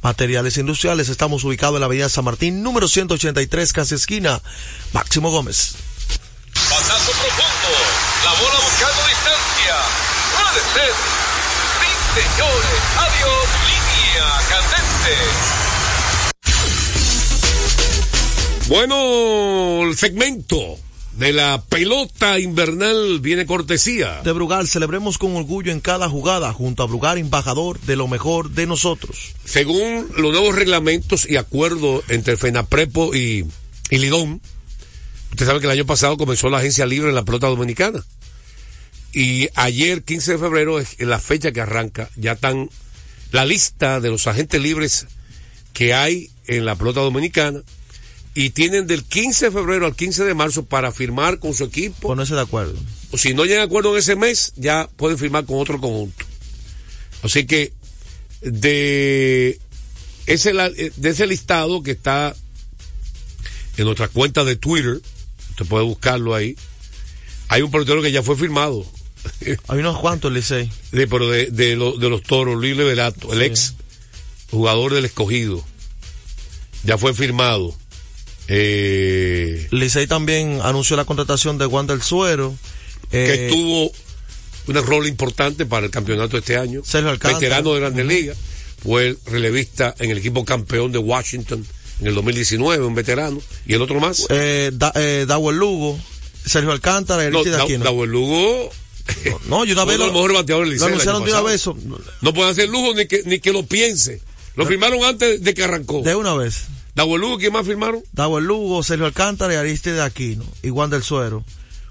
Materiales 0.02 0.56
industriales, 0.56 1.08
estamos 1.08 1.44
ubicados 1.44 1.76
en 1.76 1.80
la 1.80 1.86
avenida 1.86 2.08
San 2.08 2.24
Martín, 2.24 2.62
número 2.62 2.88
183, 2.88 3.72
casi 3.72 3.94
esquina. 3.94 4.40
Máximo 4.92 5.30
Gómez. 5.30 5.74
Pasazo 6.54 7.10
profundo. 7.12 7.72
La 8.24 8.30
bola 8.32 8.60
buscando 8.64 9.02
distancia. 9.08 9.76
Puede 10.32 10.86
ser. 10.86 11.25
Señores. 12.16 12.80
Adiós. 12.96 13.46
Línea 13.68 14.28
candente. 14.48 15.14
Bueno, 18.68 19.82
el 19.82 19.96
segmento 19.98 20.78
de 21.12 21.34
la 21.34 21.62
pelota 21.68 22.38
invernal 22.38 23.20
viene 23.20 23.44
cortesía. 23.44 24.22
De 24.22 24.32
Brugal, 24.32 24.66
celebremos 24.66 25.18
con 25.18 25.36
orgullo 25.36 25.72
en 25.72 25.80
cada 25.80 26.08
jugada 26.08 26.54
junto 26.54 26.82
a 26.82 26.86
Brugal, 26.86 27.18
embajador 27.18 27.78
de 27.80 27.96
lo 27.96 28.08
mejor 28.08 28.48
de 28.50 28.66
nosotros. 28.66 29.34
Según 29.44 30.08
los 30.16 30.32
nuevos 30.32 30.54
reglamentos 30.54 31.28
y 31.28 31.36
acuerdos 31.36 32.02
entre 32.08 32.38
FENAPREPO 32.38 33.14
y, 33.14 33.44
y 33.90 33.98
Lidón, 33.98 34.40
usted 35.32 35.44
sabe 35.44 35.60
que 35.60 35.66
el 35.66 35.72
año 35.72 35.84
pasado 35.84 36.16
comenzó 36.16 36.48
la 36.48 36.58
agencia 36.58 36.86
libre 36.86 37.10
en 37.10 37.14
la 37.14 37.26
pelota 37.26 37.48
dominicana. 37.48 38.02
Y 39.16 39.48
ayer, 39.54 40.02
15 40.02 40.32
de 40.32 40.38
febrero, 40.38 40.78
es 40.78 41.00
la 41.00 41.18
fecha 41.18 41.50
que 41.50 41.62
arranca. 41.62 42.10
Ya 42.16 42.32
están 42.32 42.68
la 43.32 43.46
lista 43.46 43.98
de 43.98 44.10
los 44.10 44.26
agentes 44.26 44.60
libres 44.60 45.06
que 45.72 45.94
hay 45.94 46.30
en 46.46 46.66
la 46.66 46.76
pelota 46.76 47.00
dominicana. 47.00 47.62
Y 48.34 48.50
tienen 48.50 48.86
del 48.86 49.04
15 49.04 49.46
de 49.46 49.50
febrero 49.52 49.86
al 49.86 49.96
15 49.96 50.22
de 50.22 50.34
marzo 50.34 50.66
para 50.66 50.92
firmar 50.92 51.38
con 51.38 51.54
su 51.54 51.64
equipo. 51.64 52.08
Ponerse 52.08 52.34
de 52.34 52.42
acuerdo. 52.42 52.74
O 53.10 53.16
si 53.16 53.32
no 53.32 53.46
llegan 53.46 53.60
de 53.60 53.64
acuerdo 53.64 53.94
en 53.94 54.00
ese 54.00 54.16
mes, 54.16 54.52
ya 54.56 54.86
pueden 54.98 55.16
firmar 55.16 55.46
con 55.46 55.60
otro 55.60 55.80
conjunto. 55.80 56.26
Así 57.22 57.46
que 57.46 57.72
de 58.42 59.58
ese, 60.26 60.52
de 60.52 61.08
ese 61.08 61.26
listado 61.26 61.82
que 61.82 61.92
está 61.92 62.36
en 63.78 63.84
nuestra 63.86 64.08
cuenta 64.08 64.44
de 64.44 64.56
Twitter, 64.56 65.00
usted 65.52 65.64
puede 65.64 65.84
buscarlo 65.84 66.34
ahí, 66.34 66.54
hay 67.48 67.62
un 67.62 67.70
pelotero 67.70 68.02
que 68.02 68.12
ya 68.12 68.22
fue 68.22 68.36
firmado. 68.36 68.84
Hay 69.68 69.78
unos 69.78 69.98
cuantos, 69.98 70.32
Licey. 70.32 70.70
De, 70.92 71.06
pero 71.06 71.28
de, 71.28 71.46
de, 71.50 71.76
lo- 71.76 71.96
de 71.96 72.08
los 72.08 72.22
toros, 72.22 72.56
Luis 72.56 72.76
Leverato, 72.76 73.32
el 73.32 73.42
ex 73.42 73.74
jugador 74.50 74.94
del 74.94 75.04
escogido. 75.04 75.64
Ya 76.84 76.98
fue 76.98 77.14
firmado. 77.14 77.74
Eh, 78.48 79.66
Licey 79.70 80.06
también 80.06 80.60
anunció 80.62 80.96
la 80.96 81.04
contratación 81.04 81.58
de 81.58 81.66
Juan 81.66 81.86
del 81.86 82.02
Suero. 82.02 82.54
que 83.10 83.46
Eh, 83.46 83.48
tuvo 83.48 83.90
un 84.68 84.86
rol 84.86 85.06
importante 85.06 85.66
para 85.66 85.86
el 85.86 85.92
campeonato 85.92 86.32
de 86.36 86.38
este 86.40 86.56
año. 86.56 86.82
Sergio 86.84 87.10
Alcántara. 87.10 87.40
Veterano 87.40 87.74
de 87.74 87.80
Grandes. 87.80 88.06
Ligas. 88.06 88.36
Fue 88.82 89.08
el 89.08 89.18
relevista 89.26 89.94
en 89.98 90.10
el 90.10 90.18
equipo 90.18 90.44
campeón 90.44 90.92
de 90.92 90.98
Washington 90.98 91.66
en 92.00 92.06
el 92.06 92.14
2019, 92.14 92.84
un 92.84 92.94
veterano. 92.94 93.40
¿Y 93.66 93.74
el 93.74 93.82
otro 93.82 93.98
más? 94.00 94.26
eh, 94.28 94.70
da, 94.72 94.92
eh, 94.94 95.26
Lugo, 95.52 95.98
Sergio 96.44 96.70
Alcántara 96.72 97.24
y 97.26 97.30
No, 97.30 97.42
Da- 97.44 97.62
Aquino. 97.62 98.06
Lugo. 98.06 98.70
No, 99.48 99.64
yo 99.64 99.74
una 99.74 99.84
vez 99.84 99.98
lo- 99.98 100.06
los 100.06 100.14
mejores 100.14 100.36
bateadores 100.36 100.70
del 100.80 100.88
anunciaron 100.88 101.24
de 101.24 101.30
una 101.32 101.42
vez. 101.42 101.54
eso- 101.56 101.76
No 102.22 102.32
puede 102.34 102.50
hacer 102.50 102.68
lujo 102.68 102.94
ni 102.94 103.06
que, 103.06 103.22
ni 103.24 103.38
que 103.38 103.52
lo 103.52 103.64
piense. 103.66 104.20
Lo 104.56 104.64
firmaron 104.66 105.04
antes 105.04 105.42
de 105.42 105.54
que 105.54 105.64
arrancó. 105.64 106.02
De 106.02 106.14
una 106.14 106.34
vez. 106.34 106.64
Dawel 106.94 107.20
Lugo, 107.20 107.36
¿quién 107.38 107.52
más 107.52 107.66
firmaron? 107.66 108.02
Dawel 108.12 108.44
Lugo, 108.44 108.82
Sergio 108.82 109.04
Alcántara 109.04 109.52
y 109.52 109.56
Aristides 109.56 110.00
Aquino. 110.00 110.44
Y 110.62 110.70
Juan 110.70 110.88
del 110.88 111.02
Suero. 111.02 111.44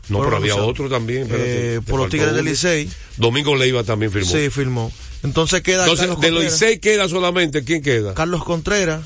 No, 0.10 0.18
pero 0.20 0.38
había 0.38 0.54
anunciados. 0.54 0.70
otro 0.72 0.90
también. 0.90 1.24
espérate, 1.24 1.76
Eh, 1.76 1.82
por 1.82 2.00
los 2.00 2.10
Tigres 2.10 2.34
del. 2.34 2.46
Licey. 2.46 2.90
Domingo 3.18 3.56
Leiva 3.56 3.84
también 3.84 4.12
firmó. 4.12 4.32
Sí, 4.32 4.50
firmó. 4.50 4.92
Entonces 5.24 5.62
queda 5.62 5.84
Entonces, 5.84 6.08
Carlos 6.08 6.22
de 6.22 6.32
los 6.32 6.44
Licey 6.46 6.80
queda 6.80 7.08
solamente, 7.08 7.64
¿quién 7.64 7.84
queda? 7.84 8.14
Carlos 8.16 8.44
Contreras, 8.44 9.02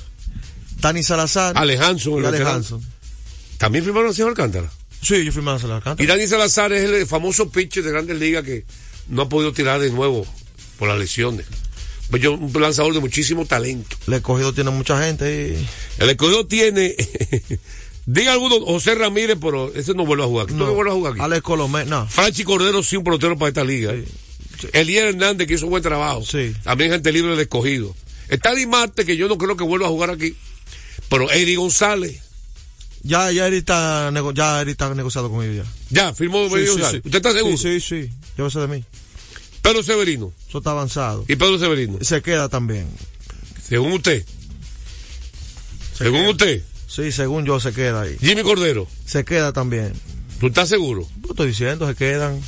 Dani 0.80 1.04
Salazar. 1.04 1.58
Veterano. 2.22 2.50
Alejandro. 2.50 2.82
¿También 3.58 3.84
firmaron 3.84 4.10
a 4.12 4.14
Sergio 4.14 4.28
Alcántara? 4.30 4.70
Sí, 5.02 5.24
yo 5.24 5.32
firmé 5.32 5.52
a 5.52 5.58
Y 5.58 5.64
Alcántara. 5.72 6.08
Dani 6.16 6.28
Salazar 6.28 6.74
es 6.74 6.90
el 6.90 7.06
famoso 7.08 7.50
pitcher 7.50 7.84
de 7.84 7.92
Grandes 7.92 8.18
Ligas 8.20 8.44
que 8.44 8.66
no 9.08 9.24
ha 9.24 9.30
podido 9.30 9.54
tirar 9.54 9.80
de 9.80 9.90
nuevo 9.92 10.26
por 10.78 10.88
las 10.90 10.98
lesiones. 11.00 11.46
Pues 12.10 12.22
yo, 12.22 12.34
un 12.34 12.52
lanzador 12.62 12.94
de 12.94 13.00
muchísimo 13.00 13.46
talento. 13.46 13.96
El 14.08 14.14
escogido 14.16 14.54
tiene 14.54 14.72
mucha 14.72 15.02
gente. 15.04 15.58
y- 15.60 16.02
El 16.02 16.10
escogido 16.10 16.48
tiene, 16.48 16.96
diga 18.06 18.34
alguno, 18.34 18.60
José 18.66 18.96
Ramírez, 18.96 19.38
pero 19.40 19.74
ese 19.76 19.94
no 19.94 20.06
vuelve 20.06 20.24
a 20.24 20.28
jugar. 20.28 20.46
aquí. 20.46 20.54
¿Tú 20.54 20.60
no 20.66 20.74
vuelves 20.74 20.92
a 20.94 20.96
jugar 20.96 21.14
aquí? 21.14 21.22
Alex 21.22 21.42
Colomé, 21.44 21.86
no. 21.86 22.08
Franchi 22.08 22.44
Cordero 22.44 22.82
sí 22.84 22.98
un 22.98 23.04
pelotero 23.04 23.38
para 23.38 23.50
esta 23.50 23.64
liga. 23.64 23.94
Eliel 24.74 25.10
Hernández 25.10 25.48
que 25.48 25.54
hizo 25.54 25.68
buen 25.68 25.84
trabajo. 25.84 26.24
También 26.64 26.92
gente 26.92 27.12
libre 27.12 27.32
del 27.32 27.40
escogido. 27.42 27.96
Está 28.28 28.54
Di 28.56 28.66
Marte 28.66 29.06
que 29.06 29.16
yo 29.16 29.28
no 29.28 29.38
creo 29.38 29.56
que 29.56 29.64
vuelva 29.64 29.86
a 29.88 29.90
jugar 29.90 30.10
aquí. 30.10 30.36
Pero 31.10 31.32
Eddie 31.32 31.56
González. 31.56 32.22
Ya, 33.04 33.32
ya 33.32 33.48
Eric 33.48 33.60
está, 33.60 34.12
nego- 34.12 34.34
ya 34.34 34.62
Eric 34.62 34.72
está 34.72 34.94
negociado 34.94 35.30
con 35.32 35.44
ellos 35.46 35.66
ya. 35.90 36.06
Ya, 36.08 36.14
firmó 36.14 36.48
Sí, 36.50 36.68
sí, 36.68 36.74
sí. 36.92 36.98
¿Usted 36.98 37.16
está 37.16 37.32
seguro? 37.34 37.58
Sí, 37.58 37.80
sí, 37.80 38.04
sí. 38.08 38.10
Llévese 38.38 38.60
de 38.60 38.68
mí. 38.68 38.84
Pedro 39.62 39.84
Severino. 39.84 40.34
Eso 40.48 40.58
está 40.60 40.72
avanzado. 40.72 41.26
¿Y 41.28 41.36
Pedro 41.36 41.58
Severino? 41.60 41.98
Se 42.02 42.22
queda 42.22 42.50
también. 42.50 42.88
Según 43.68 43.94
usted. 43.94 44.26
Según 45.98 46.26
usted. 46.28 46.64
Sí, 46.88 47.12
según 47.12 47.46
yo 47.46 47.60
se 47.60 47.72
queda 47.74 48.02
ahí. 48.02 48.18
Jimmy 48.20 48.42
Cordero. 48.42 48.88
Se 49.06 49.24
queda 49.26 49.54
también. 49.54 49.94
¿Tú 50.40 50.48
estás 50.48 50.70
seguro? 50.70 51.08
Yo 51.24 51.30
estoy 51.32 51.48
diciendo, 51.50 51.88
se 51.88 51.96
quedan. 51.96 52.42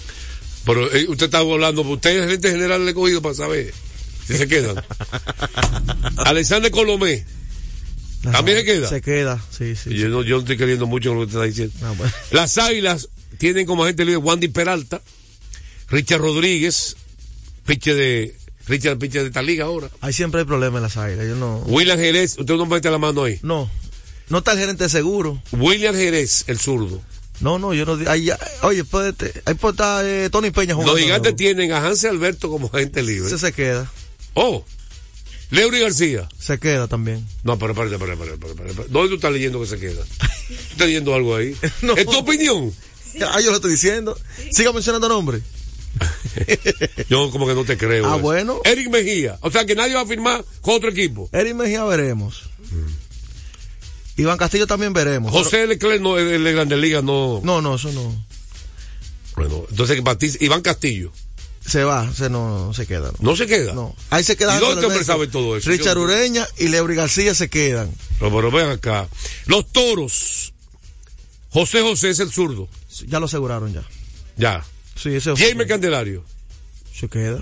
Pero 0.66 0.92
eh, 0.94 1.06
usted 1.10 1.26
está 1.26 1.40
hablando, 1.40 1.82
usted 1.82 2.12
es 2.12 2.16
el 2.18 2.24
gerente 2.24 2.52
general 2.52 2.80
del 2.80 2.90
escogido 2.90 3.22
para 3.22 3.36
saber 3.36 3.74
si 4.28 4.38
se 4.38 4.48
quedan. 4.48 4.82
Alexander 6.18 6.72
Colomé. 6.72 7.26
¿También 8.22 8.60
se 8.60 8.66
queda? 8.66 8.90
Se 8.90 9.02
queda, 9.02 9.44
sí, 9.50 9.76
sí. 9.76 9.96
Yo 9.96 10.10
no, 10.10 10.22
yo 10.22 10.36
no 10.36 10.42
estoy 10.42 10.58
queriendo 10.58 10.86
mucho 10.86 11.10
con 11.10 11.20
lo 11.20 11.26
que 11.28 11.36
usted 11.38 11.46
está 11.46 11.64
diciendo. 11.70 11.96
Bueno. 11.96 12.14
Las 12.32 12.58
Águilas 12.58 13.10
tienen 13.38 13.66
como 13.66 13.84
agente 13.84 14.06
libre 14.06 14.18
Wandy 14.18 14.50
Peralta, 14.50 15.02
Richard 15.90 16.22
Rodríguez, 16.22 16.96
pitcher 17.66 17.96
de 17.96 18.36
Richard 18.68 18.98
pitcher 19.00 19.24
de 19.24 19.28
esta 19.30 19.42
liga 19.42 19.66
ahora. 19.66 19.90
Ahí 20.02 20.14
siempre 20.14 20.42
hay 20.42 20.46
problemas 20.46 20.80
en 20.80 20.84
las 20.84 20.98
águilas. 20.98 21.28
Yo 21.28 21.36
no. 21.36 21.58
William 21.66 21.98
Jerez, 21.98 22.38
usted 22.38 22.56
no 22.56 22.66
mete 22.66 22.90
la 22.92 22.98
mano 22.98 23.24
ahí. 23.24 23.40
No. 23.42 23.70
No 24.30 24.38
está 24.38 24.54
el 24.54 24.60
gerente 24.60 24.86
de 24.86 24.90
seguro. 24.90 25.42
William 25.52 25.96
Jerez, 25.96 26.46
el 26.48 26.60
zurdo. 26.60 27.02
No, 27.42 27.58
no, 27.58 27.74
yo 27.74 27.86
no. 27.86 27.98
Ahí, 28.10 28.30
oye, 28.62 28.84
puede, 28.84 29.14
ahí 29.46 29.56
puede 29.56 29.74
estar 29.74 30.06
eh, 30.06 30.30
Tony 30.32 30.52
Peña 30.52 30.76
jugando. 30.76 30.94
Los 30.94 31.02
gigantes 31.02 31.36
tienen 31.36 31.72
a 31.72 31.86
Hansel 31.86 32.12
Alberto 32.12 32.50
como 32.50 32.70
agente 32.72 33.02
libre. 33.02 33.28
Ese 33.28 33.40
se 33.40 33.52
queda. 33.52 33.92
Oh, 34.36 34.64
Leury 35.52 35.82
García. 35.82 36.30
Se 36.40 36.58
queda 36.60 36.88
también. 36.88 37.26
No, 37.44 37.60
pero 37.60 37.74
espérate, 37.74 37.96
espérate, 37.96 38.24
espérate, 38.24 38.46
espérate, 38.46 38.70
espérate. 38.72 38.92
¿Dónde 38.92 39.10
tú 39.10 39.16
estás 39.16 39.32
leyendo 39.32 39.60
que 39.60 39.68
se 39.68 39.80
queda? 39.80 40.02
¿Tú 40.48 40.54
estás 40.54 40.88
leyendo 40.88 41.14
algo 41.14 41.36
ahí? 41.36 41.56
No. 41.82 41.96
¿Es 41.96 42.06
tu 42.06 42.18
opinión? 42.18 42.74
Ah, 43.22 43.42
yo 43.42 43.50
lo 43.50 43.58
estoy 43.58 43.72
diciendo. 43.72 44.18
Siga 44.52 44.72
mencionando 44.72 45.10
nombres. 45.10 45.44
Yo 47.10 47.30
como 47.32 47.46
que 47.46 47.54
no 47.54 47.66
te 47.66 47.78
creo. 47.78 48.06
Ah, 48.06 48.16
eso. 48.16 48.20
bueno. 48.20 48.62
Eric 48.64 48.90
Mejía. 48.90 49.38
O 49.42 49.52
sea 49.52 49.66
que 49.66 49.76
nadie 49.76 49.94
va 49.94 50.02
a 50.02 50.06
firmar 50.06 50.46
con 50.62 50.76
otro 50.76 50.90
equipo. 50.90 51.30
Eric 51.34 51.54
Mejía 51.56 51.84
veremos. 51.84 52.44
Iván 54.16 54.38
Castillo 54.38 54.68
también 54.68 54.94
veremos. 54.94 55.32
José 55.32 55.68
Leclerc 55.68 56.02
no, 56.02 56.18
el 56.18 56.44
de 56.44 56.54
Grandes 56.54 56.80
Ligas 56.80 57.04
no. 57.04 57.42
No, 57.44 57.62
no, 57.62 57.76
eso 57.76 57.92
no. 57.92 58.26
Bueno, 59.36 59.66
entonces 59.70 60.02
Iván 60.40 60.62
Castillo. 60.62 61.12
Se 61.66 61.84
va, 61.84 62.12
se 62.14 62.30
no, 62.30 62.68
no 62.68 62.74
se 62.74 62.88
queda. 62.88 63.12
No. 63.20 63.32
¿No 63.32 63.36
se 63.36 63.46
queda? 63.48 63.74
No. 63.74 63.96
Ahí 64.10 64.24
se 64.24 64.36
quedan. 64.36 64.58
¿Y 64.58 64.60
dónde 64.62 64.86
hombre 64.88 65.04
sabe 65.04 65.28
todo 65.28 65.56
eso? 65.58 65.70
Richard 65.70 65.98
Ureña 65.98 66.48
y 66.58 66.68
Leury 66.70 66.96
García 66.96 67.34
se 67.36 67.50
quedan. 67.50 67.92
Pero, 68.20 68.36
pero 68.36 68.52
ven 68.52 68.70
acá. 68.70 69.08
Los 69.46 69.72
toros. 69.72 70.54
José 71.52 71.82
José 71.82 72.10
es 72.10 72.20
el 72.20 72.32
zurdo. 72.32 72.68
Ya 73.08 73.20
lo 73.20 73.26
aseguraron 73.28 73.72
ya. 73.74 73.84
Ya. 74.38 74.66
Sí, 74.96 75.10
ese 75.16 75.36
Jaime 75.36 75.68
Candelario. 75.68 76.24
se 76.98 77.08
queda. 77.08 77.42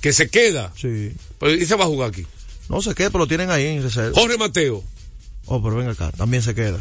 Que 0.00 0.12
se 0.12 0.28
queda. 0.28 0.72
Sí. 0.80 1.12
Pero, 1.38 1.54
¿Y 1.54 1.64
se 1.66 1.74
va 1.76 1.84
a 1.84 1.88
jugar 1.88 2.10
aquí? 2.10 2.26
No 2.68 2.82
se 2.82 2.94
queda, 2.94 3.10
pero 3.10 3.20
lo 3.20 3.28
tienen 3.28 3.50
ahí 3.50 3.66
en 3.66 3.82
reserva. 3.82 4.18
Jorge 4.20 4.36
Mateo. 4.38 4.82
Oh, 5.46 5.62
pero 5.62 5.76
ven 5.76 5.88
acá, 5.88 6.10
también 6.12 6.42
se 6.42 6.54
queda. 6.54 6.78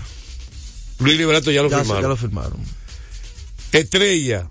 Luis 1.00 1.18
Liberato 1.18 1.52
ya 1.52 1.62
lo 1.62 1.70
ya, 1.70 1.78
se- 1.78 1.84
firmaron. 1.84 2.02
ya 2.04 2.08
lo 2.10 2.18
firmaron. 2.18 2.60
Estrella. 3.72 4.48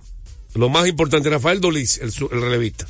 Lo 0.54 0.68
más 0.68 0.86
importante, 0.86 1.28
Rafael 1.30 1.60
Dolís, 1.60 1.98
el, 1.98 2.12
el 2.32 2.40
relevista. 2.40 2.86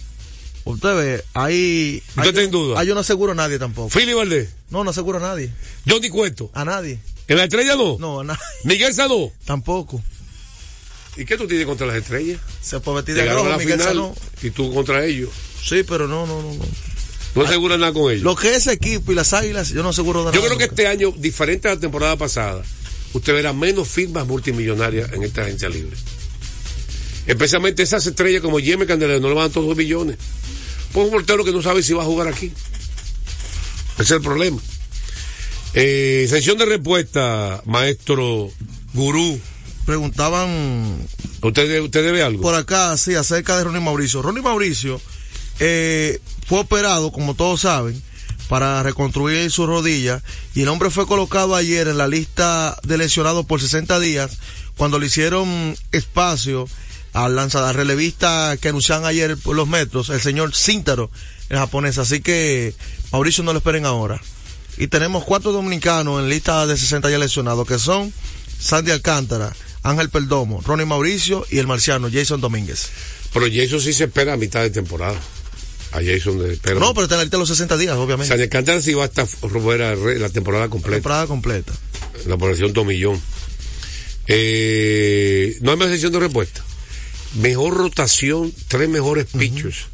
Usted 0.64 0.96
ve, 0.96 1.24
ahí. 1.34 2.02
¿Usted 2.16 2.28
está 2.30 2.42
en 2.42 2.50
duda? 2.50 2.80
Ahí 2.80 2.86
yo 2.86 2.94
no 2.94 3.00
aseguro 3.00 3.32
a 3.32 3.34
nadie 3.34 3.58
tampoco. 3.58 3.90
Philly 3.90 4.12
Valdés. 4.14 4.48
No, 4.70 4.82
no 4.84 4.90
aseguro 4.90 5.18
a 5.18 5.20
nadie. 5.20 5.50
Johnny 5.88 6.08
Cueto. 6.08 6.50
A 6.54 6.64
nadie. 6.64 6.98
¿En 7.28 7.36
la 7.36 7.44
estrella 7.44 7.74
no? 7.76 7.96
No, 7.98 8.22
na- 8.24 8.38
Miguel 8.64 8.92
Sanó. 8.94 9.30
tampoco. 9.46 10.02
¿Y 11.16 11.24
qué 11.26 11.36
tú 11.36 11.46
tienes 11.46 11.66
contra 11.66 11.86
las 11.86 11.96
estrellas? 11.96 12.40
Se 12.60 12.80
puede 12.80 12.96
vestir 12.96 13.14
de 13.14 13.20
Llegaron 13.22 13.42
a 13.46 13.50
rojo, 13.50 13.58
la 13.58 13.58
Miguel 13.64 13.78
final 13.80 13.88
Sanó. 13.94 14.14
y 14.42 14.50
tú 14.50 14.74
contra 14.74 15.04
ellos. 15.04 15.30
Sí, 15.62 15.82
pero 15.86 16.08
no, 16.08 16.26
no, 16.26 16.42
no. 16.42 16.52
no. 16.54 16.64
No 17.34 17.42
aseguras 17.42 17.78
nada 17.78 17.92
con 17.92 18.10
ellos. 18.12 18.22
Lo 18.22 18.36
que 18.36 18.54
es 18.54 18.66
equipo 18.68 19.10
y 19.12 19.14
las 19.14 19.32
águilas, 19.32 19.70
yo 19.70 19.82
no 19.82 19.88
aseguro 19.90 20.20
de 20.24 20.32
Yo 20.32 20.40
nada. 20.40 20.46
creo 20.46 20.58
que 20.58 20.64
este 20.64 20.86
año, 20.86 21.12
diferente 21.16 21.68
a 21.68 21.74
la 21.74 21.80
temporada 21.80 22.16
pasada, 22.16 22.62
usted 23.12 23.32
verá 23.32 23.52
menos 23.52 23.88
firmas 23.88 24.26
multimillonarias 24.26 25.12
en 25.12 25.22
esta 25.24 25.42
agencia 25.42 25.68
libre. 25.68 25.96
Especialmente 27.26 27.82
esas 27.82 28.06
estrellas 28.06 28.42
como 28.42 28.58
Jimmy 28.58 28.86
Candelero, 28.86 29.20
no 29.20 29.28
le 29.28 29.34
van 29.34 29.46
a 29.46 29.52
todos 29.52 29.66
los 29.66 29.76
millones. 29.76 30.18
Pues 30.92 31.06
un 31.06 31.12
portero 31.12 31.44
que 31.44 31.52
no 31.52 31.62
sabe 31.62 31.82
si 31.82 31.92
va 31.92 32.02
a 32.02 32.06
jugar 32.06 32.28
aquí. 32.28 32.52
Ese 33.94 34.02
es 34.02 34.10
el 34.10 34.20
problema. 34.20 34.58
Eh, 35.74 36.26
sesión 36.28 36.58
de 36.58 36.66
respuesta, 36.66 37.62
maestro 37.66 38.50
Gurú. 38.92 39.40
Preguntaban 39.86 41.06
¿Usted, 41.42 41.80
usted 41.82 42.04
debe 42.04 42.22
algo? 42.22 42.42
por 42.42 42.54
acá, 42.54 42.96
sí, 42.96 43.14
acerca 43.14 43.56
de 43.58 43.64
Ronnie 43.64 43.80
Mauricio. 43.80 44.22
Ronnie 44.22 44.42
Mauricio 44.42 45.00
eh, 45.60 46.20
fue 46.46 46.60
operado, 46.60 47.12
como 47.12 47.34
todos 47.34 47.62
saben, 47.62 48.00
para 48.48 48.82
reconstruir 48.82 49.50
su 49.50 49.66
rodilla 49.66 50.22
y 50.54 50.62
el 50.62 50.68
hombre 50.68 50.90
fue 50.90 51.06
colocado 51.06 51.54
ayer 51.54 51.88
en 51.88 51.98
la 51.98 52.08
lista 52.08 52.78
de 52.82 52.98
lesionados 52.98 53.46
por 53.46 53.60
60 53.60 53.98
días 54.00 54.38
cuando 54.76 54.98
le 54.98 55.06
hicieron 55.06 55.76
espacio 55.92 56.68
al 57.14 57.36
lanzador 57.36 57.76
relevista 57.76 58.56
que 58.60 58.68
anunciaron 58.68 59.06
ayer 59.06 59.36
por 59.36 59.54
los 59.56 59.68
metros, 59.68 60.10
el 60.10 60.20
señor 60.20 60.54
Cíntaro, 60.54 61.10
el 61.48 61.56
japonés. 61.58 61.96
Así 61.98 62.20
que 62.20 62.74
Mauricio 63.12 63.44
no 63.44 63.52
lo 63.52 63.58
esperen 63.58 63.86
ahora. 63.86 64.20
Y 64.76 64.88
tenemos 64.88 65.24
cuatro 65.24 65.52
dominicanos 65.52 66.20
en 66.20 66.28
lista 66.28 66.66
de 66.66 66.76
60 66.76 67.08
ya 67.08 67.18
lesionados, 67.18 67.66
que 67.68 67.78
son 67.78 68.12
Sandy 68.58 68.90
Alcántara, 68.90 69.54
Ángel 69.84 70.10
Perdomo, 70.10 70.60
Ronnie 70.66 70.86
Mauricio 70.86 71.46
y 71.50 71.58
el 71.58 71.68
marciano 71.68 72.08
Jason 72.12 72.40
Domínguez. 72.40 72.88
Pero 73.32 73.46
Jason 73.46 73.80
sí 73.80 73.92
se 73.92 74.04
espera 74.04 74.32
a 74.32 74.36
mitad 74.36 74.62
de 74.62 74.70
temporada. 74.70 75.18
A 75.92 76.00
Jason 76.02 76.40
de 76.40 76.54
espera. 76.54 76.80
No, 76.80 76.94
pero 76.94 77.04
está 77.04 77.14
en 77.14 77.18
la 77.18 77.24
lista 77.24 77.36
de 77.36 77.42
los 77.42 77.48
60 77.48 77.76
días, 77.76 77.96
obviamente. 77.96 78.26
San 78.26 78.40
Alcántara 78.40 78.80
sí 78.80 78.92
va 78.92 79.04
a 79.04 79.06
estar 79.06 79.24
fuera 79.28 79.94
la 79.94 80.28
temporada 80.30 80.68
completa. 80.68 80.96
Temporada 80.96 81.26
completa. 81.28 81.72
La 82.26 82.36
población 82.36 82.72
Tomillón. 82.72 83.22
Eh, 84.26 85.56
no 85.60 85.70
hay 85.70 85.76
más 85.76 85.88
sesión 85.90 86.10
de 86.10 86.18
respuesta. 86.18 86.64
Mejor 87.34 87.74
rotación, 87.74 88.52
tres 88.68 88.88
mejores 88.88 89.26
pitchers. 89.26 89.86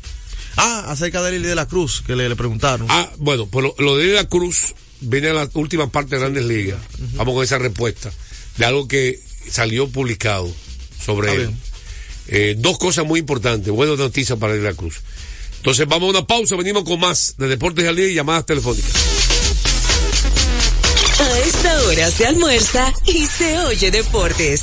Ah, 0.56 0.86
acerca 0.88 1.22
de 1.22 1.32
Lili 1.32 1.46
de 1.48 1.54
la 1.54 1.66
Cruz, 1.66 2.02
que 2.06 2.16
le, 2.16 2.28
le 2.28 2.36
preguntaron. 2.36 2.86
Ah, 2.90 3.10
bueno, 3.18 3.46
pues 3.46 3.64
lo, 3.64 3.74
lo 3.78 3.96
de 3.96 4.08
la 4.08 4.24
Cruz 4.24 4.74
viene 5.00 5.30
a 5.30 5.32
la 5.32 5.48
última 5.54 5.90
parte 5.90 6.16
de 6.16 6.20
Grandes 6.20 6.44
Ligas. 6.44 6.78
Vamos 7.14 7.34
con 7.34 7.44
esa 7.44 7.58
respuesta 7.58 8.10
de 8.58 8.64
algo 8.64 8.86
que 8.86 9.18
salió 9.50 9.88
publicado 9.88 10.52
sobre 11.02 11.34
él. 11.34 11.50
Eh, 12.28 12.54
dos 12.58 12.78
cosas 12.78 13.06
muy 13.06 13.20
importantes, 13.20 13.72
buenas 13.72 13.98
noticias 13.98 14.38
para 14.38 14.52
de 14.52 14.60
la 14.60 14.74
Cruz. 14.74 14.96
Entonces 15.56 15.86
vamos 15.88 16.08
a 16.08 16.18
una 16.18 16.26
pausa, 16.26 16.56
venimos 16.56 16.84
con 16.84 17.00
más 17.00 17.34
de 17.38 17.48
Deportes 17.48 17.86
al 17.88 17.96
Día 17.96 18.08
y 18.08 18.14
llamadas 18.14 18.46
telefónicas. 18.46 18.92
A 21.20 21.38
esta 21.40 21.82
hora 21.82 22.10
se 22.10 22.26
almuerza 22.26 22.92
y 23.06 23.26
se 23.26 23.58
oye 23.60 23.90
deportes. 23.90 24.62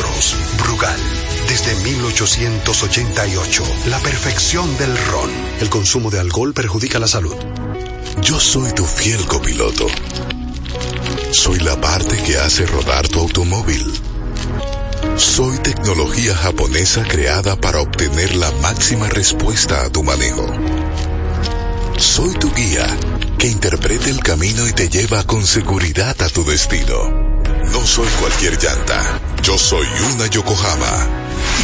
Brugal, 0.57 0.99
desde 1.47 1.75
1888, 1.75 3.63
la 3.87 3.99
perfección 3.99 4.77
del 4.77 4.97
ron. 4.97 5.29
El 5.59 5.69
consumo 5.69 6.09
de 6.09 6.19
alcohol 6.19 6.53
perjudica 6.53 6.99
la 6.99 7.07
salud. 7.07 7.35
Yo 8.21 8.39
soy 8.39 8.71
tu 8.73 8.83
fiel 8.83 9.25
copiloto. 9.27 9.87
Soy 11.31 11.59
la 11.59 11.79
parte 11.79 12.17
que 12.23 12.37
hace 12.37 12.65
rodar 12.65 13.07
tu 13.07 13.19
automóvil. 13.19 13.91
Soy 15.17 15.57
tecnología 15.59 16.35
japonesa 16.35 17.03
creada 17.07 17.55
para 17.55 17.81
obtener 17.81 18.35
la 18.35 18.51
máxima 18.53 19.07
respuesta 19.07 19.85
a 19.85 19.89
tu 19.89 20.03
manejo. 20.03 20.47
Soy 21.97 22.33
tu 22.35 22.51
guía 22.53 22.87
que 23.37 23.47
interpreta 23.47 24.09
el 24.09 24.19
camino 24.19 24.67
y 24.67 24.73
te 24.73 24.89
lleva 24.89 25.23
con 25.23 25.45
seguridad 25.45 26.19
a 26.21 26.29
tu 26.29 26.43
destino. 26.43 27.30
No 27.65 27.85
soy 27.85 28.07
cualquier 28.19 28.57
llanta. 28.57 29.19
Yo 29.43 29.57
soy 29.57 29.87
una 30.13 30.27
Yokohama. 30.27 31.07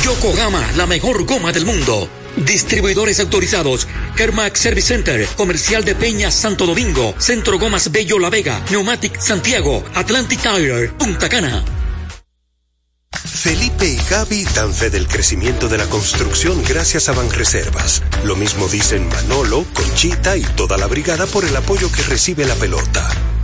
Yokohama, 0.04 0.72
la 0.76 0.86
mejor 0.86 1.26
goma 1.26 1.52
del 1.52 1.66
mundo. 1.66 2.08
Distribuidores 2.38 3.20
autorizados. 3.20 3.88
Kermac 4.16 4.56
Service 4.56 4.88
Center, 4.88 5.28
Comercial 5.36 5.84
de 5.84 5.96
Peña 5.96 6.32
Santo 6.32 6.66
Domingo, 6.66 7.16
Centro 7.18 7.58
Gomas 7.58 7.92
Bello 7.92 8.20
La 8.20 8.30
Vega, 8.30 8.64
Neumatic 8.70 9.20
Santiago, 9.20 9.84
Atlantic 9.96 10.42
Tire, 10.42 10.90
Punta 10.90 11.28
Cana. 11.30 11.64
Felipe 13.12 13.88
y 13.88 13.98
Gaby 14.10 14.46
dan 14.56 14.74
fe 14.74 14.90
del 14.90 15.08
crecimiento 15.08 15.68
de 15.68 15.78
la 15.78 15.86
construcción 15.86 16.64
gracias 16.64 17.10
a 17.10 17.14
Banreservas. 17.14 18.04
Lo 18.24 18.36
mismo 18.36 18.68
dicen 18.68 19.08
Manolo, 19.10 19.66
Conchita 19.74 20.38
y 20.38 20.44
toda 20.44 20.78
la 20.78 20.88
brigada 20.88 21.26
por 21.26 21.46
el 21.46 21.56
apoyo 21.56 21.92
que 21.92 22.02
recibe 22.04 22.46
la 22.46 22.56
pelota. 22.56 23.10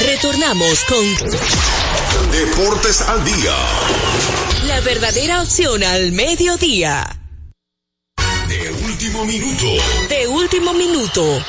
Retornamos 0.00 0.84
con 0.84 1.04
Deportes 2.32 3.02
al 3.02 3.22
día. 3.22 3.54
la 4.66 4.80
verdadera 4.80 5.42
opción 5.42 5.84
al 5.84 6.12
mediodía. 6.12 7.18
De 8.48 8.72
último 8.84 9.26
minuto. 9.26 9.66
De 10.08 10.26
último 10.26 10.72
minuto. 10.72 11.44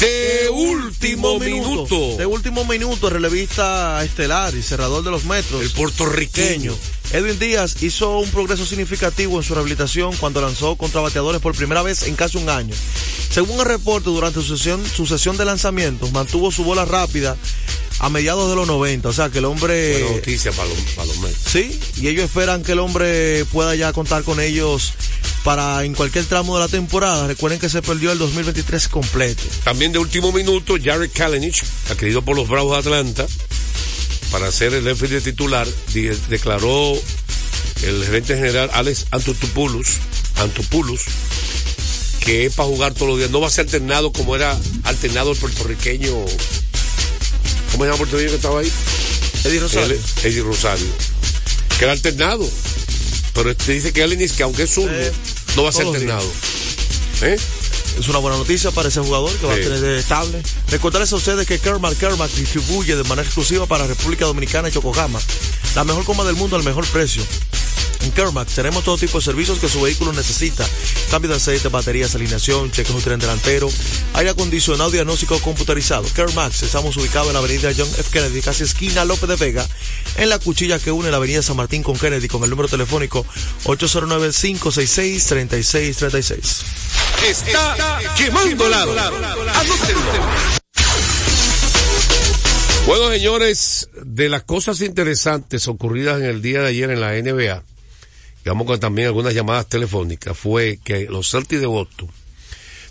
De 0.00 0.48
último 0.50 1.38
minuto. 1.38 2.16
De 2.16 2.26
último 2.26 2.64
minuto, 2.64 3.06
el 3.06 3.14
relevista 3.14 4.04
estelar 4.04 4.54
y 4.56 4.62
cerrador 4.62 5.04
de 5.04 5.12
los 5.12 5.24
metros. 5.24 5.62
El 5.62 5.70
puertorriqueño. 5.70 6.74
Edwin 7.12 7.38
Díaz 7.38 7.82
hizo 7.82 8.18
un 8.18 8.30
progreso 8.30 8.66
significativo 8.66 9.38
en 9.38 9.42
su 9.42 9.54
rehabilitación 9.54 10.14
cuando 10.16 10.42
lanzó 10.42 10.76
contra 10.76 11.00
bateadores 11.00 11.40
por 11.40 11.54
primera 11.54 11.82
vez 11.82 12.02
en 12.02 12.16
casi 12.16 12.36
un 12.36 12.50
año. 12.50 12.74
Según 13.30 13.60
el 13.60 13.66
reporte, 13.66 14.10
durante 14.10 14.42
su 14.42 14.56
sesión, 14.56 14.84
su 14.84 15.06
sesión 15.06 15.36
de 15.36 15.44
lanzamientos, 15.44 16.12
mantuvo 16.12 16.50
su 16.50 16.64
bola 16.64 16.84
rápida 16.84 17.36
a 18.00 18.10
mediados 18.10 18.50
de 18.50 18.56
los 18.56 18.66
90. 18.66 19.08
O 19.08 19.12
sea, 19.12 19.30
que 19.30 19.38
el 19.38 19.46
hombre... 19.46 20.02
Buena 20.02 20.16
noticia 20.16 20.52
para 20.52 20.68
los, 20.68 20.78
para 20.94 21.06
los 21.06 21.18
Mets. 21.18 21.38
Sí, 21.46 21.80
y 21.96 22.08
ellos 22.08 22.24
esperan 22.24 22.62
que 22.62 22.72
el 22.72 22.78
hombre 22.78 23.44
pueda 23.46 23.74
ya 23.74 23.92
contar 23.92 24.22
con 24.22 24.40
ellos 24.40 24.92
para 25.44 25.84
en 25.84 25.94
cualquier 25.94 26.26
tramo 26.26 26.56
de 26.56 26.64
la 26.64 26.68
temporada. 26.68 27.26
Recuerden 27.26 27.58
que 27.58 27.68
se 27.68 27.80
perdió 27.80 28.12
el 28.12 28.18
2023 28.18 28.88
completo. 28.88 29.42
También 29.64 29.92
de 29.92 29.98
último 29.98 30.30
minuto, 30.32 30.74
Jared 30.82 31.10
Kalenich, 31.12 31.62
adquirido 31.90 32.22
por 32.22 32.36
los 32.36 32.48
Bravos 32.48 32.72
de 32.72 32.78
Atlanta, 32.78 33.26
para 34.30 34.50
ser 34.52 34.74
el 34.74 34.84
de 34.84 35.20
titular, 35.20 35.66
declaró 36.28 36.94
el 37.82 38.04
gerente 38.04 38.34
general 38.36 38.70
Alex 38.74 39.06
Antopoulos, 39.10 39.86
Antopoulos, 40.36 41.00
que 42.20 42.46
es 42.46 42.54
para 42.54 42.68
jugar 42.68 42.94
todos 42.94 43.08
los 43.08 43.18
días. 43.18 43.30
No 43.30 43.40
va 43.40 43.48
a 43.48 43.50
ser 43.50 43.64
alternado 43.66 44.12
como 44.12 44.36
era 44.36 44.58
alternado 44.84 45.32
el 45.32 45.38
puertorriqueño. 45.38 46.10
¿Cómo 47.72 47.84
se 47.84 47.90
llama 47.90 47.92
el 47.92 47.96
puertorriqueño 47.98 48.30
que 48.30 48.36
estaba 48.36 48.60
ahí? 48.60 48.72
Eddie 49.44 49.60
Rosario. 49.60 49.94
Él- 49.94 50.00
Eddie 50.24 50.42
Rosario. 50.42 50.86
Que 51.78 51.84
era 51.84 51.92
alternado. 51.92 52.48
Pero 53.34 53.50
este 53.52 53.72
dice 53.72 53.92
que 53.92 54.00
Kalenich, 54.00 54.34
que 54.34 54.42
aunque 54.42 54.64
es 54.64 54.70
zurdo, 54.74 54.90
Eh, 54.92 55.12
no 55.56 55.62
va 55.62 55.68
a 55.70 55.72
ser 55.72 55.86
alternado. 55.86 56.30
¿Eh? 57.22 57.36
Es 57.98 58.08
una 58.08 58.18
buena 58.18 58.36
noticia 58.36 58.70
para 58.70 58.88
ese 58.88 59.00
jugador 59.00 59.32
que 59.38 59.46
va 59.46 59.54
a 59.54 59.56
tener 59.56 59.84
estable. 59.84 60.42
Recordarles 60.70 61.12
a 61.12 61.16
ustedes 61.16 61.46
que 61.46 61.58
Kermac 61.58 61.96
Kermac 61.96 62.30
distribuye 62.30 62.94
de 62.94 63.02
manera 63.04 63.26
exclusiva 63.26 63.66
para 63.66 63.86
República 63.86 64.24
Dominicana 64.24 64.68
y 64.68 64.72
Yokohama 64.72 65.18
la 65.74 65.84
mejor 65.84 66.04
coma 66.04 66.24
del 66.24 66.36
mundo 66.36 66.56
al 66.56 66.64
mejor 66.64 66.86
precio. 66.86 67.22
En 68.02 68.12
Kermac 68.12 68.46
tenemos 68.48 68.84
todo 68.84 68.96
tipo 68.96 69.18
de 69.18 69.24
servicios 69.24 69.58
que 69.58 69.68
su 69.68 69.82
vehículo 69.82 70.12
necesita. 70.12 70.64
Cambio 71.10 71.30
de 71.30 71.36
aceite, 71.36 71.68
baterías, 71.68 72.14
alineación, 72.14 72.70
cheques 72.70 72.94
de 72.94 73.02
tren 73.02 73.18
delantero, 73.18 73.68
aire 74.14 74.30
acondicionado, 74.30 74.90
diagnóstico 74.90 75.38
computarizado. 75.40 76.04
Kermax, 76.14 76.62
estamos 76.62 76.96
ubicados 76.96 77.26
en 77.28 77.34
la 77.34 77.40
avenida 77.40 77.70
John 77.76 77.90
F. 77.98 78.10
Kennedy, 78.10 78.40
casi 78.42 78.62
esquina 78.64 79.04
López 79.04 79.28
de 79.28 79.36
Vega, 79.36 79.66
en 80.16 80.28
la 80.28 80.38
cuchilla 80.38 80.78
que 80.78 80.92
une 80.92 81.10
la 81.10 81.16
avenida 81.18 81.42
San 81.42 81.56
Martín 81.56 81.82
con 81.82 81.98
Kennedy, 81.98 82.28
con 82.28 82.44
el 82.44 82.50
número 82.50 82.68
telefónico 82.68 83.26
809-566-3636. 83.64 86.62
Está 87.26 87.98
quemando 88.16 88.68
lado. 88.68 88.94
Bueno, 92.88 93.10
señores, 93.10 93.90
de 94.02 94.30
las 94.30 94.44
cosas 94.44 94.80
interesantes 94.80 95.68
ocurridas 95.68 96.22
en 96.22 96.24
el 96.24 96.40
día 96.40 96.62
de 96.62 96.68
ayer 96.68 96.88
en 96.88 97.02
la 97.02 97.12
NBA, 97.12 97.62
y 98.46 98.48
vamos 98.48 98.66
con 98.66 98.80
también 98.80 99.08
algunas 99.08 99.34
llamadas 99.34 99.68
telefónicas, 99.68 100.34
fue 100.34 100.78
que 100.82 101.04
los 101.04 101.30
Celtics 101.30 101.60
de 101.60 101.66
Boston 101.66 102.08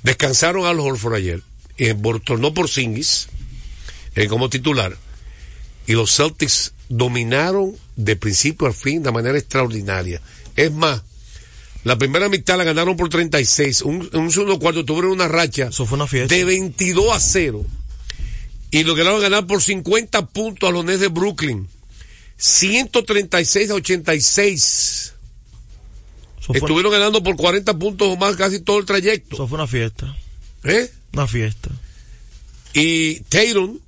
descansaron 0.04 0.68
a 0.68 0.74
los 0.74 0.86
Horford 0.86 1.16
ayer, 1.16 1.42
en 1.78 2.00
tornó 2.24 2.54
por 2.54 2.70
Singis 2.70 3.30
eh, 4.14 4.28
como 4.28 4.52
titular, 4.52 4.96
y 5.88 5.94
los 5.94 6.16
Celtics 6.16 6.74
dominaron 6.90 7.76
de 7.96 8.16
principio 8.16 8.68
a 8.68 8.74
fin 8.74 9.02
de 9.02 9.12
manera 9.12 9.40
extraordinaria. 9.40 10.22
Es 10.56 10.72
más, 10.72 11.02
la 11.84 11.98
primera 11.98 12.30
mitad 12.30 12.56
la 12.56 12.66
ganaron 12.66 12.96
por 12.98 13.10
36, 13.10 13.82
un, 13.82 14.08
un 14.14 14.32
segundo 14.32 14.60
cuarto 14.60 14.86
tuvieron 14.86 15.10
una 15.10 15.28
racha 15.28 15.72
de 15.72 16.44
22 16.46 17.16
a 17.16 17.20
0 17.20 17.66
y 18.71 18.84
lograron 18.84 19.21
ganar 19.21 19.47
por 19.47 19.62
50 19.62 20.25
puntos 20.27 20.67
a 20.69 20.71
los 20.71 20.84
Nets 20.86 20.99
de 20.99 21.08
Brooklyn. 21.08 21.67
136 22.38 23.69
a 23.71 23.73
86. 23.75 25.13
fue- 26.41 26.58
Estuvieron 26.58 26.91
ganando 26.91 27.23
por 27.23 27.36
40 27.36 27.77
puntos 27.77 28.08
o 28.10 28.15
más 28.17 28.36
casi 28.36 28.60
todo 28.60 28.80
el 28.80 28.86
trayecto. 28.86 29.36
Eso 29.36 29.47
fue 29.47 29.58
una 29.58 29.67
fiesta. 29.67 30.15
¿Eh? 30.63 30.91
Una 31.13 31.27
fiesta. 31.27 31.69
Y 32.73 33.21
Tatum, 33.21 33.80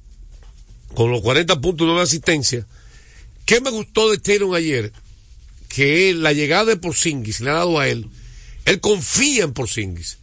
con 0.95 1.11
los 1.11 1.21
40 1.21 1.59
puntos 1.61 1.85
y 1.85 1.87
9 1.89 2.01
asistencias. 2.03 2.65
¿Qué 3.45 3.61
me 3.61 3.69
gustó 3.69 4.09
de 4.11 4.17
Tatum 4.17 4.53
ayer? 4.53 4.91
Que 5.67 6.13
la 6.13 6.33
llegada 6.33 6.65
de 6.65 6.77
Porzingis 6.77 7.41
le 7.41 7.51
ha 7.51 7.53
dado 7.53 7.79
a 7.79 7.87
él. 7.87 8.07
Él 8.65 8.79
confía 8.79 9.43
en 9.43 9.53
Porzingis. 9.53 10.17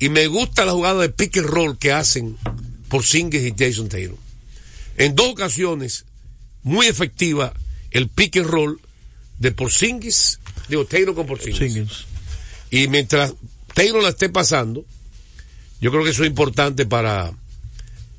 Y 0.00 0.08
me 0.08 0.26
gusta 0.26 0.64
la 0.64 0.72
jugada 0.72 1.00
de 1.02 1.08
pick 1.10 1.36
and 1.38 1.46
roll 1.46 1.78
que 1.78 1.92
hacen 1.92 2.36
Porzingis 2.88 3.42
y 3.42 3.54
Jason 3.56 3.88
Tatum. 3.88 4.16
En 4.96 5.14
dos 5.14 5.28
ocasiones, 5.28 6.04
muy 6.62 6.86
efectiva 6.86 7.52
el 7.90 8.08
pick 8.08 8.36
and 8.36 8.46
roll 8.46 8.80
de 9.38 9.52
Porzingis, 9.52 10.40
digo, 10.68 10.84
Tatum 10.84 11.14
con 11.14 11.26
Porzingis. 11.26 11.58
Porzingis. 11.58 12.04
Y 12.70 12.88
mientras 12.88 13.32
Taylor 13.74 14.02
la 14.02 14.10
esté 14.10 14.28
pasando, 14.28 14.84
yo 15.80 15.90
creo 15.90 16.04
que 16.04 16.10
eso 16.10 16.24
es 16.24 16.28
importante 16.28 16.86
para, 16.86 17.32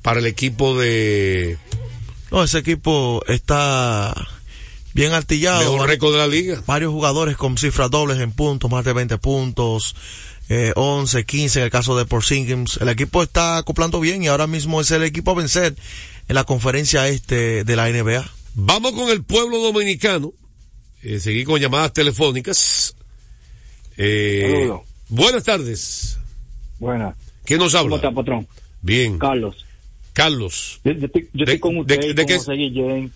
para 0.02 0.20
el 0.20 0.26
equipo 0.26 0.78
de 0.78 1.58
No, 2.30 2.42
ese 2.42 2.58
equipo 2.58 3.22
está 3.28 4.14
bien 4.94 5.12
artillado. 5.12 5.72
mejor 5.72 5.88
récord 5.88 6.12
de 6.12 6.18
la 6.18 6.26
liga. 6.26 6.62
Varios 6.66 6.92
jugadores 6.92 7.36
con 7.36 7.58
cifras 7.58 7.90
dobles 7.90 8.18
en 8.18 8.32
puntos, 8.32 8.70
más 8.70 8.84
de 8.84 8.92
20 8.92 9.18
puntos, 9.18 9.94
eh, 10.52 10.72
11, 10.74 11.24
15 11.24 11.60
en 11.60 11.64
el 11.66 11.70
caso 11.70 11.96
de 11.96 12.04
Porzingis. 12.04 12.76
El 12.80 12.88
equipo 12.90 13.22
está 13.22 13.56
acoplando 13.56 14.00
bien 14.00 14.22
y 14.22 14.26
ahora 14.26 14.46
mismo 14.46 14.80
es 14.80 14.90
el 14.90 15.04
equipo 15.04 15.30
a 15.30 15.34
vencer 15.34 15.74
en 16.28 16.34
la 16.34 16.44
conferencia 16.44 17.06
este 17.08 17.64
de 17.64 17.76
la 17.76 17.88
NBA. 17.88 18.28
Vamos 18.54 18.92
con 18.92 19.08
el 19.10 19.22
pueblo 19.22 19.58
dominicano. 19.58 20.32
Eh, 21.02 21.20
seguí 21.20 21.44
con 21.44 21.60
llamadas 21.60 21.92
telefónicas. 21.92 22.94
Eh, 23.96 24.50
Saludos. 24.60 24.80
buenas 25.08 25.44
tardes. 25.44 26.18
Buenas. 26.78 27.14
¿Quién 27.44 27.60
nos 27.60 27.74
habla? 27.74 27.90
¿Cómo 27.90 27.96
está, 27.96 28.10
patrón? 28.12 28.46
Bien. 28.82 29.18
Carlos. 29.18 29.64
Carlos. 30.12 30.80
Yo, 30.84 30.92
yo 30.92 31.06
estoy, 31.06 31.28
yo 31.32 31.44
De- 31.44 31.52
estoy 31.52 31.58
con 31.60 31.74
de- 31.74 31.80
usted, 31.80 32.00
de 32.00 32.14
con 32.16 32.26
qué- 32.26 32.38
José 32.38 32.52
Guillén. 32.54 33.12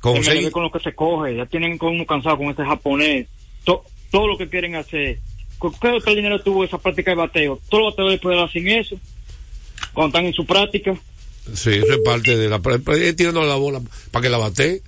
Con 0.00 0.16
José- 0.16 0.34
ve 0.34 0.50
con 0.50 0.64
lo 0.64 0.70
que 0.72 0.80
se 0.80 0.94
coge. 0.94 1.36
Ya 1.36 1.46
tienen 1.46 1.78
con 1.78 1.94
uno 1.94 2.04
cansado 2.06 2.36
con 2.38 2.48
ese 2.50 2.64
japonés. 2.64 3.26
To- 3.64 3.84
todo 4.10 4.26
lo 4.28 4.36
que 4.36 4.48
quieren 4.48 4.74
hacer. 4.74 5.18
¿Con 5.62 5.72
¿Qué 5.74 5.88
otro 5.90 6.12
dinero 6.12 6.40
tuvo 6.42 6.64
esa 6.64 6.76
práctica 6.76 7.12
de 7.12 7.18
bateo? 7.18 7.60
Todos 7.70 7.84
los 7.84 7.92
bateadores 7.92 8.18
pueden 8.20 8.40
hacer 8.40 8.66
eso. 8.66 8.96
Cuando 9.92 10.08
están 10.08 10.26
en 10.26 10.32
su 10.32 10.44
práctica. 10.44 10.92
Sí, 11.54 11.70
eso 11.70 11.92
es 11.92 11.98
parte 12.04 12.36
de 12.36 12.48
la. 12.48 12.60
Es 12.98 13.14
tirando 13.14 13.44
la 13.44 13.54
bola 13.54 13.80
para 14.10 14.24
que 14.24 14.28
la 14.28 14.38
bate. 14.38 14.82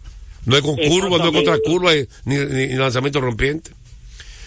No 0.46 0.56
es 0.56 0.62
con 0.62 0.74
curva, 0.76 1.18
no 1.18 1.26
es 1.26 1.30
contra 1.32 1.58
curva, 1.60 1.94
eh, 1.94 2.08
ni, 2.24 2.34
ni- 2.38 2.66
ni 2.66 2.74
lanzamiento 2.74 3.20
rompiente. 3.20 3.70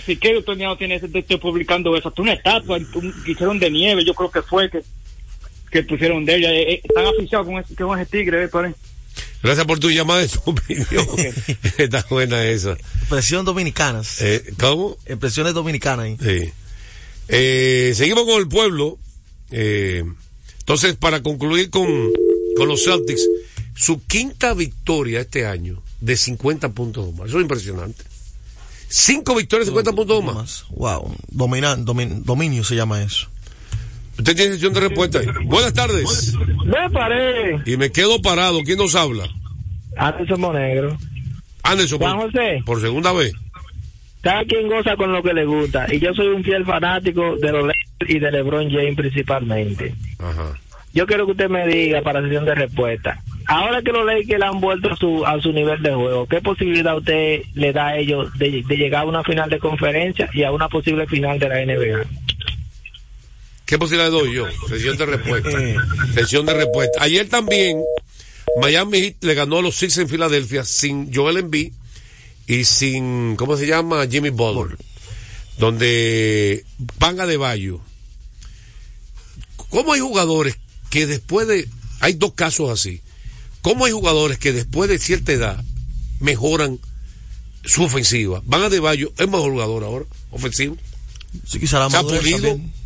Si 0.05 0.17
que 0.17 0.35
otro 0.35 0.53
día 0.55 0.67
no 0.67 0.77
tiene 0.77 0.95
ese 0.95 1.07
texto 1.07 1.39
publicando 1.39 1.95
eso. 1.95 2.09
Hasta 2.09 2.21
una 2.21 2.33
estatua 2.33 2.75
un- 2.77 3.23
que 3.23 3.31
hicieron 3.31 3.57
de 3.57 3.71
nieve, 3.71 4.03
yo 4.03 4.13
creo 4.13 4.29
que 4.29 4.41
fue 4.41 4.69
que, 4.69 4.81
que 5.71 5.83
pusieron 5.83 6.25
de 6.25 6.35
ella. 6.35 6.51
Eh, 6.51 6.73
eh, 6.73 6.81
están 6.83 7.05
aficionados 7.05 7.47
con 7.47 7.59
ese, 7.63 7.75
con 7.75 7.99
ese 7.99 8.11
tigre, 8.11 8.43
eh. 8.43 8.49
Gracias 9.47 9.65
por 9.65 9.79
tu 9.79 9.89
llamada 9.89 10.23
y 10.23 10.27
tu 10.27 10.39
opinión. 10.45 10.87
Está 11.77 12.05
buena 12.09 12.43
esa. 12.45 12.71
Expresiones 12.73 13.45
dominicanas. 13.45 14.21
Eh, 14.21 14.53
¿Cómo? 14.59 14.97
Expresiones 15.05 15.53
dominicanas. 15.53 16.17
Sí. 16.21 16.51
Eh, 17.29 17.93
seguimos 17.95 18.25
con 18.25 18.39
el 18.41 18.47
pueblo. 18.47 18.97
Eh, 19.51 20.03
entonces, 20.59 20.95
para 20.95 21.23
concluir 21.23 21.69
con, 21.69 21.87
con 22.57 22.67
los 22.67 22.83
Celtics, 22.83 23.21
su 23.75 24.01
quinta 24.05 24.53
victoria 24.53 25.21
este 25.21 25.45
año 25.45 25.81
de 26.01 26.17
50 26.17 26.69
puntos 26.73 27.07
o 27.07 27.11
más. 27.13 27.29
Eso 27.29 27.37
es 27.37 27.43
impresionante. 27.43 28.03
Cinco 28.89 29.35
victorias, 29.35 29.67
50 29.67 29.93
puntos 29.93 30.17
o 30.17 30.21
más. 30.21 30.65
Wow. 30.71 31.15
Dominan, 31.29 31.85
domin- 31.85 32.23
dominio 32.23 32.63
se 32.63 32.75
llama 32.75 33.01
eso. 33.01 33.27
Usted 34.17 34.35
tiene 34.35 34.53
sesión 34.53 34.73
de 34.73 34.79
respuesta. 34.81 35.19
Buenas 35.43 35.73
tardes. 35.73 36.33
Me 36.65 36.89
paré. 36.89 37.59
Y 37.65 37.77
me 37.77 37.91
quedo 37.91 38.21
parado. 38.21 38.61
¿Quién 38.63 38.77
nos 38.77 38.95
habla? 38.95 39.27
Anderson 39.95 40.41
Monegro. 40.41 40.97
Anderson, 41.63 41.99
Juan 41.99 42.17
José. 42.17 42.61
por 42.65 42.81
segunda 42.81 43.11
vez. 43.13 43.33
Cada 44.21 44.43
quien 44.45 44.67
goza 44.67 44.95
con 44.95 45.11
lo 45.13 45.21
que 45.21 45.33
le 45.33 45.45
gusta. 45.45 45.85
Y 45.93 45.99
yo 45.99 46.13
soy 46.13 46.27
un 46.27 46.43
fiel 46.43 46.65
fanático 46.65 47.35
de 47.37 47.51
los 47.51 47.67
Lakers 47.67 48.09
y 48.09 48.19
de 48.19 48.31
LeBron 48.31 48.69
James 48.69 48.95
principalmente. 48.95 49.93
Ajá. 50.19 50.57
Yo 50.93 51.05
quiero 51.05 51.25
que 51.25 51.33
usted 51.33 51.49
me 51.49 51.67
diga 51.67 52.01
para 52.01 52.21
sesión 52.21 52.45
de 52.45 52.55
respuesta. 52.55 53.21
Ahora 53.45 53.81
que 53.81 53.91
los 53.91 54.05
Lakers 54.05 54.41
han 54.41 54.59
vuelto 54.59 54.91
a 54.91 54.95
su, 54.95 55.25
a 55.25 55.39
su 55.39 55.53
nivel 55.53 55.81
de 55.83 55.93
juego, 55.93 56.25
¿qué 56.25 56.41
posibilidad 56.41 56.97
usted 56.97 57.41
le 57.53 57.71
da 57.71 57.87
a 57.87 57.97
ellos 57.97 58.35
de, 58.37 58.63
de 58.67 58.77
llegar 58.77 59.03
a 59.03 59.07
una 59.07 59.23
final 59.23 59.49
de 59.49 59.59
conferencia 59.59 60.29
y 60.33 60.43
a 60.43 60.51
una 60.51 60.67
posible 60.67 61.05
final 61.07 61.37
de 61.39 61.49
la 61.49 61.63
NBA? 61.65 62.03
¿Qué 63.67 63.77
posibilidad 63.77 64.09
doy 64.09 64.33
yo? 64.33 64.45
Sesión 64.69 64.95
de 64.95 65.05
respuesta. 65.05 65.59
Sesión 66.15 66.45
de 66.45 66.53
respuesta. 66.53 67.03
Ayer 67.03 67.27
también 67.27 67.83
Miami 68.61 69.01
Heat 69.01 69.15
le 69.21 69.33
ganó 69.33 69.57
a 69.57 69.61
los 69.61 69.75
Six 69.75 69.97
en 69.97 70.07
Filadelfia 70.07 70.63
sin 70.63 71.13
Joel 71.13 71.35
Embiid 71.35 71.73
y 72.47 72.63
sin, 72.63 73.35
¿cómo 73.35 73.57
se 73.57 73.67
llama? 73.67 74.07
Jimmy 74.07 74.29
Butler. 74.29 74.77
Donde 75.59 76.63
Panga 76.97 77.27
de 77.27 77.35
Bayo. 77.35 77.81
¿Cómo 79.69 79.91
hay 79.91 79.99
jugadores 79.99 80.57
que 80.89 81.05
después 81.05 81.45
de, 81.49 81.67
hay 81.99 82.13
dos 82.13 82.35
casos 82.35 82.69
así. 82.69 83.01
¿Cómo 83.61 83.83
hay 83.83 83.91
jugadores 83.91 84.37
que 84.37 84.53
después 84.53 84.89
de 84.89 84.97
cierta 84.97 85.33
edad 85.33 85.61
mejoran 86.21 86.79
su 87.65 87.83
ofensiva? 87.83 88.41
Van 88.45 88.63
a 88.63 88.69
de 88.69 88.79
Bayo, 88.79 89.11
es 89.17 89.27
mejor 89.27 89.51
jugador 89.51 89.83
ahora, 89.83 90.05
ofensivo. 90.31 90.77
Sí, 91.45 91.59
quizá 91.59 91.79
la 91.79 91.89
se 91.89 91.97
ha 91.97 92.03
pulido. 92.03 92.21
también. 92.21 92.76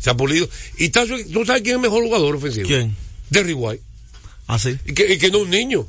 Se 0.00 0.10
ha 0.10 0.14
pulido. 0.16 0.48
¿Y 0.78 0.88
tú 0.90 1.00
sabes 1.46 1.62
quién 1.62 1.66
es 1.66 1.74
el 1.76 1.80
mejor 1.80 2.02
jugador 2.04 2.36
ofensivo? 2.36 2.66
¿Quién? 2.66 2.94
Derry 3.30 3.52
White. 3.54 3.82
Ah, 4.46 4.58
sí. 4.58 4.76
Y 4.86 4.92
que, 4.94 5.12
y 5.14 5.18
que 5.18 5.30
no 5.30 5.38
un 5.38 5.50
niño. 5.50 5.86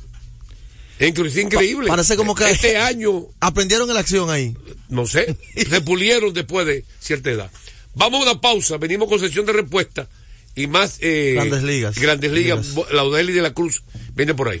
Es 0.98 1.36
increíble. 1.36 1.86
Pa- 1.86 1.92
parece 1.92 2.16
como 2.16 2.34
que- 2.34 2.50
Este 2.50 2.76
año, 2.76 3.26
Aprendieron 3.40 3.88
en 3.88 3.94
la 3.94 4.00
acción 4.00 4.30
ahí. 4.30 4.56
no 4.88 5.06
sé, 5.06 5.36
se 5.70 5.80
pulieron 5.80 6.32
después 6.34 6.66
de 6.66 6.84
cierta 6.98 7.30
edad. 7.30 7.50
Vamos 7.94 8.20
a 8.26 8.30
una 8.32 8.40
pausa, 8.40 8.76
venimos 8.78 9.08
con 9.08 9.20
sesión 9.20 9.46
de 9.46 9.52
respuesta 9.52 10.08
y 10.56 10.66
más. 10.66 10.96
eh, 11.00 11.32
Grandes 11.34 11.62
ligas. 11.62 11.98
Grandes 11.98 12.32
ligas. 12.32 12.66
Ligas. 12.70 12.90
Laudeli 12.92 13.32
de 13.32 13.42
la 13.42 13.54
Cruz 13.54 13.82
viene 14.16 14.34
por 14.34 14.48
ahí. 14.48 14.60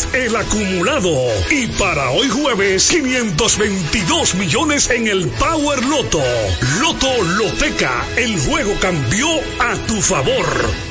el 0.13 0.35
acumulado. 0.35 1.11
Y 1.49 1.67
para 1.67 2.11
hoy 2.11 2.29
jueves, 2.29 2.89
522 2.89 4.35
millones 4.35 4.89
en 4.89 5.07
el 5.07 5.27
Power 5.29 5.83
Loto. 5.85 6.21
Loto 6.79 7.23
Loteca, 7.37 8.05
el 8.15 8.39
juego 8.39 8.73
cambió 8.79 9.27
a 9.59 9.75
tu 9.87 10.01
favor. 10.01 10.90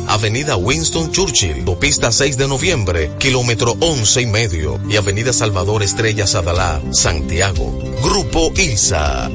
Avenida 0.07 0.55
Winston 0.55 1.11
Churchill, 1.11 1.63
Pista 1.79 2.11
6 2.11 2.37
de 2.37 2.47
noviembre, 2.47 3.11
kilómetro 3.17 3.75
11 3.79 4.21
y 4.21 4.25
medio 4.27 4.79
y 4.87 4.97
Avenida 4.97 5.33
Salvador 5.33 5.81
Estrella 5.83 6.27
Sadalá, 6.27 6.79
Santiago. 6.91 7.77
Grupo 8.03 8.51
ILSA. 8.55 9.29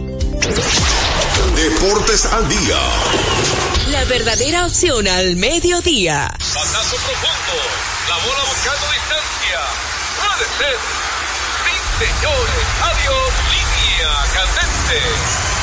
Deportes 1.57 2.25
al 2.27 2.49
día. 2.49 2.79
La 3.91 4.05
verdadera 4.05 4.67
opción 4.67 5.09
al 5.09 5.37
mediodía. 5.37 6.33
Pasazo 6.39 6.97
profundo. 6.97 7.57
La 8.09 8.17
bola 8.25 8.43
buscando 8.49 8.87
distancia. 8.93 9.61
Puede 10.23 10.47
ser. 10.59 10.77
Sí, 11.65 11.75
señores. 12.05 12.67
Adiós. 12.83 13.33
Línea 13.51 14.13
candente. 14.35 15.56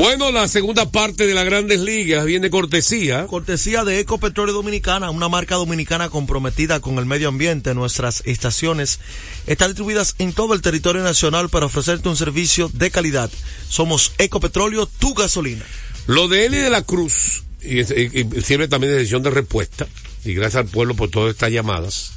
Bueno, 0.00 0.32
la 0.32 0.48
segunda 0.48 0.90
parte 0.90 1.26
de 1.26 1.34
las 1.34 1.44
grandes 1.44 1.78
ligas 1.78 2.24
viene 2.24 2.48
cortesía. 2.48 3.26
Cortesía 3.26 3.84
de 3.84 4.00
Ecopetróleo 4.00 4.54
Dominicana, 4.54 5.10
una 5.10 5.28
marca 5.28 5.56
dominicana 5.56 6.08
comprometida 6.08 6.80
con 6.80 6.96
el 6.96 7.04
medio 7.04 7.28
ambiente. 7.28 7.74
Nuestras 7.74 8.22
estaciones 8.24 8.98
están 9.46 9.68
distribuidas 9.68 10.14
en 10.16 10.32
todo 10.32 10.54
el 10.54 10.62
territorio 10.62 11.02
nacional 11.02 11.50
para 11.50 11.66
ofrecerte 11.66 12.08
un 12.08 12.16
servicio 12.16 12.70
de 12.72 12.90
calidad. 12.90 13.30
Somos 13.68 14.14
Ecopetróleo, 14.16 14.86
tu 14.86 15.12
gasolina. 15.12 15.66
Lo 16.06 16.28
de 16.28 16.46
Eli 16.46 16.56
de 16.56 16.70
la 16.70 16.80
Cruz, 16.80 17.44
y, 17.60 17.80
y, 17.80 18.26
y 18.38 18.40
sirve 18.40 18.68
también 18.68 18.94
de 18.94 19.00
decisión 19.00 19.22
de 19.22 19.28
respuesta, 19.28 19.86
y 20.24 20.32
gracias 20.32 20.64
al 20.64 20.70
pueblo 20.70 20.94
por 20.94 21.10
todas 21.10 21.34
estas 21.34 21.52
llamadas. 21.52 22.12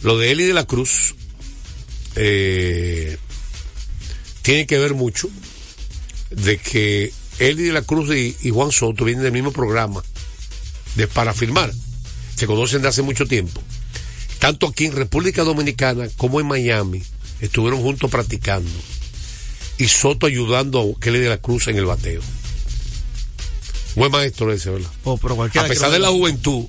Lo 0.00 0.16
de 0.16 0.30
Eli 0.30 0.44
de 0.44 0.54
la 0.54 0.64
Cruz 0.64 1.14
eh, 2.16 3.18
tiene 4.40 4.66
que 4.66 4.78
ver 4.78 4.94
mucho 4.94 5.28
de 6.30 6.58
que 6.58 7.12
Eli 7.38 7.64
de 7.64 7.72
la 7.72 7.82
Cruz 7.82 8.14
y, 8.14 8.36
y, 8.42 8.50
Juan 8.50 8.72
Soto 8.72 9.04
vienen 9.04 9.24
del 9.24 9.32
mismo 9.32 9.52
programa 9.52 10.02
de, 10.96 11.06
para 11.06 11.34
filmar. 11.34 11.72
Se 12.36 12.46
conocen 12.46 12.82
de 12.82 12.88
hace 12.88 13.02
mucho 13.02 13.26
tiempo. 13.26 13.60
Tanto 14.38 14.66
aquí 14.66 14.86
en 14.86 14.92
República 14.96 15.42
Dominicana 15.42 16.08
como 16.16 16.40
en 16.40 16.46
Miami 16.46 17.02
estuvieron 17.40 17.82
juntos 17.82 18.10
practicando. 18.10 18.70
Y 19.78 19.88
Soto 19.88 20.26
ayudando 20.26 20.80
a 20.80 21.00
Kelly 21.00 21.18
de 21.18 21.28
la 21.28 21.38
Cruz 21.38 21.68
en 21.68 21.76
el 21.76 21.86
bateo. 21.86 22.22
Buen 23.96 24.12
maestro 24.12 24.52
ese, 24.52 24.70
¿verdad? 24.70 24.90
Oh, 25.04 25.18
pero 25.18 25.42
a 25.42 25.66
pesar 25.66 25.90
de 25.90 25.98
la 25.98 26.08
juventud, 26.08 26.66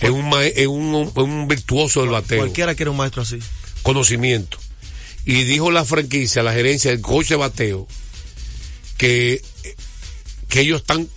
es 0.00 0.10
un, 0.10 0.30
es 0.54 0.66
un, 0.66 1.10
un 1.14 1.48
virtuoso 1.48 2.02
del 2.02 2.10
bateo. 2.10 2.38
Cualquiera 2.38 2.74
quiere 2.74 2.90
un 2.90 2.96
maestro 2.96 3.22
así. 3.22 3.38
Conocimiento. 3.82 4.58
Y 5.24 5.44
dijo 5.44 5.70
la 5.70 5.84
franquicia, 5.84 6.42
la 6.42 6.52
gerencia, 6.52 6.92
el 6.92 7.00
coche 7.00 7.34
de 7.34 7.36
bateo, 7.36 7.88
que, 8.96 9.42
que 10.48 10.60
ellos 10.60 10.80
están 10.80 11.08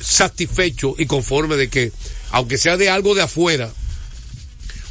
satisfechos 0.00 0.94
y 0.98 1.06
conformes 1.06 1.58
de 1.58 1.68
que, 1.68 1.92
aunque 2.30 2.58
sea 2.58 2.76
de 2.76 2.90
algo 2.90 3.14
de 3.14 3.22
afuera, 3.22 3.72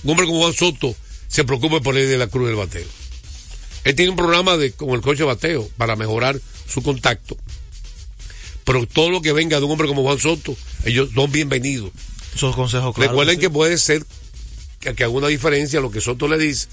un 0.03 0.11
hombre 0.11 0.25
como 0.25 0.39
Juan 0.39 0.53
Soto 0.53 0.95
se 1.27 1.43
preocupe 1.43 1.81
por 1.81 1.97
él 1.97 2.09
de 2.09 2.17
la 2.17 2.27
cruz 2.27 2.47
del 2.47 2.55
bateo. 2.55 2.87
Él 3.83 3.95
tiene 3.95 4.11
un 4.11 4.17
programa 4.17 4.57
de, 4.57 4.71
como 4.71 4.95
el 4.95 5.01
coche 5.01 5.19
de 5.19 5.25
bateo 5.25 5.69
para 5.77 5.95
mejorar 5.95 6.39
su 6.67 6.81
contacto. 6.81 7.37
Pero 8.63 8.87
todo 8.87 9.11
lo 9.11 9.21
que 9.21 9.31
venga 9.31 9.59
de 9.59 9.65
un 9.65 9.71
hombre 9.71 9.87
como 9.87 10.01
Juan 10.01 10.17
Soto, 10.17 10.55
ellos 10.85 11.09
son 11.13 11.31
bienvenidos. 11.31 11.91
Esos 12.33 12.55
consejos 12.55 12.95
claros. 12.95 13.11
Recuerden 13.11 13.35
sí. 13.35 13.41
que 13.41 13.49
puede 13.51 13.77
ser 13.77 14.03
que, 14.79 14.95
que 14.95 15.03
haga 15.03 15.13
una 15.13 15.27
diferencia 15.27 15.79
lo 15.81 15.91
que 15.91 16.01
Soto 16.01 16.27
le 16.27 16.37
dice 16.39 16.67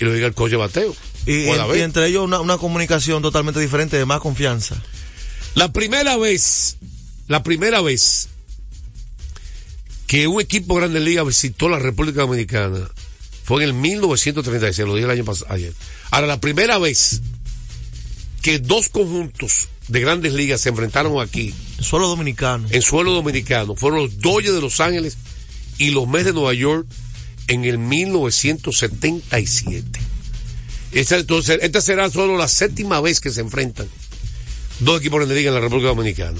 y 0.00 0.04
lo 0.04 0.12
diga 0.12 0.26
el 0.26 0.34
coche 0.34 0.52
de 0.52 0.56
bateo. 0.58 0.94
Y, 1.26 1.44
y 1.44 1.80
entre 1.80 2.06
ellos 2.06 2.24
una, 2.24 2.40
una, 2.40 2.58
comunicación 2.58 3.22
totalmente 3.22 3.60
diferente, 3.60 3.96
de 3.96 4.04
más 4.04 4.20
confianza. 4.20 4.76
La 5.54 5.72
primera 5.72 6.16
vez, 6.16 6.76
la 7.28 7.42
primera 7.42 7.80
vez 7.80 8.28
que 10.06 10.26
un 10.26 10.40
equipo 10.40 10.74
grande 10.74 11.00
liga 11.00 11.22
visitó 11.22 11.68
la 11.68 11.78
República 11.78 12.22
Dominicana 12.22 12.88
fue 13.44 13.62
en 13.62 13.70
el 13.70 13.74
1936, 13.74 14.86
lo 14.86 14.94
dije 14.94 15.04
el 15.04 15.10
año 15.10 15.24
pasado, 15.24 15.52
ayer. 15.52 15.72
Ahora, 16.10 16.26
la 16.26 16.40
primera 16.40 16.78
vez 16.78 17.20
que 18.40 18.58
dos 18.58 18.88
conjuntos 18.88 19.68
de 19.88 20.00
grandes 20.00 20.32
ligas 20.32 20.62
se 20.62 20.70
enfrentaron 20.70 21.20
aquí. 21.20 21.54
En 21.78 21.84
suelo 21.84 22.08
dominicano. 22.08 22.66
En 22.70 22.82
suelo 22.82 23.12
dominicano. 23.12 23.76
Fueron 23.76 24.00
los 24.00 24.18
Dodgers 24.18 24.54
de 24.54 24.60
Los 24.60 24.80
Ángeles 24.80 25.18
y 25.78 25.90
los 25.90 26.08
Mets 26.08 26.26
de 26.26 26.32
Nueva 26.32 26.54
York 26.54 26.86
en 27.48 27.64
el 27.64 27.78
1977. 27.78 30.00
Esta, 30.92 31.16
entonces, 31.18 31.58
esta 31.62 31.80
será 31.80 32.10
solo 32.10 32.36
la 32.36 32.48
séptima 32.48 33.00
vez 33.00 33.20
que 33.20 33.30
se 33.30 33.40
enfrentan 33.40 33.88
dos 34.80 35.00
equipos 35.00 35.26
de 35.28 35.34
liga 35.34 35.48
en 35.48 35.54
la 35.54 35.60
República 35.60 35.88
Dominicana. 35.88 36.38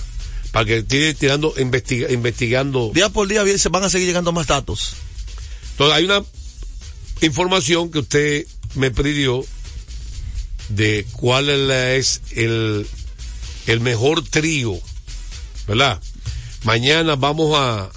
Para 0.53 0.67
que 0.67 0.77
esté 0.79 1.15
tirando, 1.15 1.55
investiga, 1.59 2.13
investigando. 2.13 2.93
Día 2.95 3.09
por 3.09 3.27
día 3.27 3.43
se 3.59 3.69
van 3.69 3.83
a 3.83 3.91
seguir 3.91 4.07
llegando 4.07 4.31
más 4.33 4.47
datos. 4.47 4.95
Entonces, 5.73 5.97
hay 5.97 6.05
una 6.05 6.23
información 7.21 7.91
que 7.91 7.99
usted 7.99 8.47
me 8.77 8.93
pidió 8.93 9.45
de 10.69 11.05
cuál 11.13 11.49
es 11.71 12.21
el, 12.31 12.87
el 13.67 13.81
mejor 13.81 14.23
trío, 14.23 14.79
¿verdad? 15.67 16.01
Mañana 16.63 17.17
vamos 17.17 17.59
a 17.59 17.91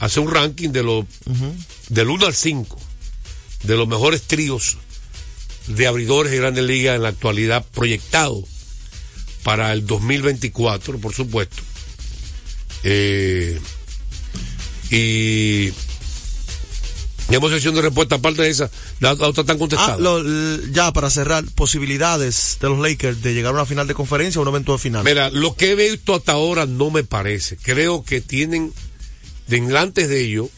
hacer 0.00 0.22
un 0.22 0.32
ranking 0.32 0.70
de 0.70 0.82
los, 0.82 1.04
uh 1.26 1.32
-huh. 1.32 1.52
Del 1.88 2.08
1 2.08 2.26
al 2.26 2.34
5, 2.34 2.78
de 3.64 3.76
los 3.76 3.88
mejores 3.88 4.22
tríos 4.22 4.78
de 5.66 5.86
abridores 5.86 6.30
de 6.30 6.38
grandes 6.38 6.64
ligas 6.64 6.96
en 6.96 7.02
la 7.02 7.08
actualidad 7.08 7.64
proyectado 7.72 8.42
para 9.42 9.72
el 9.72 9.86
2024, 9.86 10.98
por 10.98 11.14
supuesto. 11.14 11.62
Eh, 12.82 13.58
y 14.90 15.72
tenemos 17.26 17.50
sesión 17.50 17.74
de 17.74 17.82
respuesta 17.82 18.16
aparte 18.16 18.42
de 18.42 18.50
esa, 18.50 18.70
la, 19.00 19.14
la 19.14 19.28
otra 19.28 19.40
están 19.40 19.58
contestadas. 19.58 19.96
Ah, 19.96 20.00
lo, 20.00 20.22
ya 20.72 20.92
para 20.92 21.08
cerrar, 21.08 21.44
posibilidades 21.54 22.58
de 22.60 22.68
los 22.68 22.78
Lakers 22.78 23.22
de 23.22 23.32
llegar 23.32 23.52
a 23.52 23.56
una 23.56 23.66
final 23.66 23.86
de 23.86 23.94
conferencia 23.94 24.38
o 24.40 24.42
un 24.42 24.48
evento 24.48 24.76
final. 24.76 25.04
Mira, 25.04 25.30
lo 25.30 25.54
que 25.54 25.70
he 25.70 25.74
visto 25.74 26.14
hasta 26.14 26.32
ahora 26.32 26.66
no 26.66 26.90
me 26.90 27.04
parece. 27.04 27.56
Creo 27.56 28.04
que 28.04 28.20
tienen 28.20 28.72
delante 29.46 30.06
de 30.06 30.20
ellos 30.20 30.48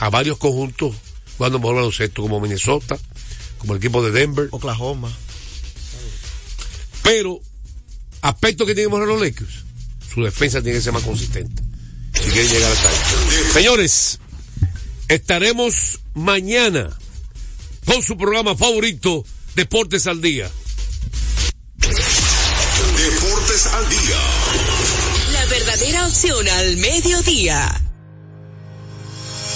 a 0.00 0.08
varios 0.08 0.38
conjuntos 0.38 0.96
jugando 1.36 1.58
mejor 1.58 1.76
baloncesto, 1.76 2.22
como 2.22 2.40
Minnesota, 2.40 2.98
como 3.58 3.74
el 3.74 3.78
equipo 3.78 4.02
de 4.02 4.10
Denver, 4.10 4.48
Oklahoma. 4.50 5.14
Pero, 7.02 7.40
aspecto 8.22 8.64
que 8.66 8.74
tienen 8.74 8.98
que 8.98 9.06
los 9.06 9.20
Lakers, 9.20 9.64
su 10.12 10.22
defensa 10.22 10.62
tiene 10.62 10.78
que 10.78 10.82
ser 10.82 10.94
más 10.94 11.02
consistente. 11.02 11.62
Si 12.14 12.30
quieren 12.30 12.50
llegar 12.50 12.72
hasta 12.72 12.88
ahí. 12.88 12.96
Señores, 13.52 14.20
estaremos 15.08 16.00
mañana 16.14 16.98
con 17.84 18.02
su 18.02 18.16
programa 18.16 18.56
favorito, 18.56 19.24
Deportes 19.54 20.06
al 20.06 20.22
Día. 20.22 20.50
Deportes 22.96 23.66
al 23.66 23.88
Día. 23.88 24.20
La 25.32 25.46
verdadera 25.46 26.06
opción 26.06 26.48
al 26.48 26.76
mediodía. 26.78 27.89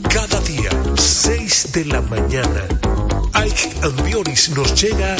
Cada 0.09 0.41
día, 0.41 0.71
6 0.95 1.71
de 1.73 1.85
la 1.85 2.01
mañana, 2.01 2.65
Ike 3.33 3.75
Ambioris 3.83 4.49
nos 4.49 4.73
llega 4.81 5.15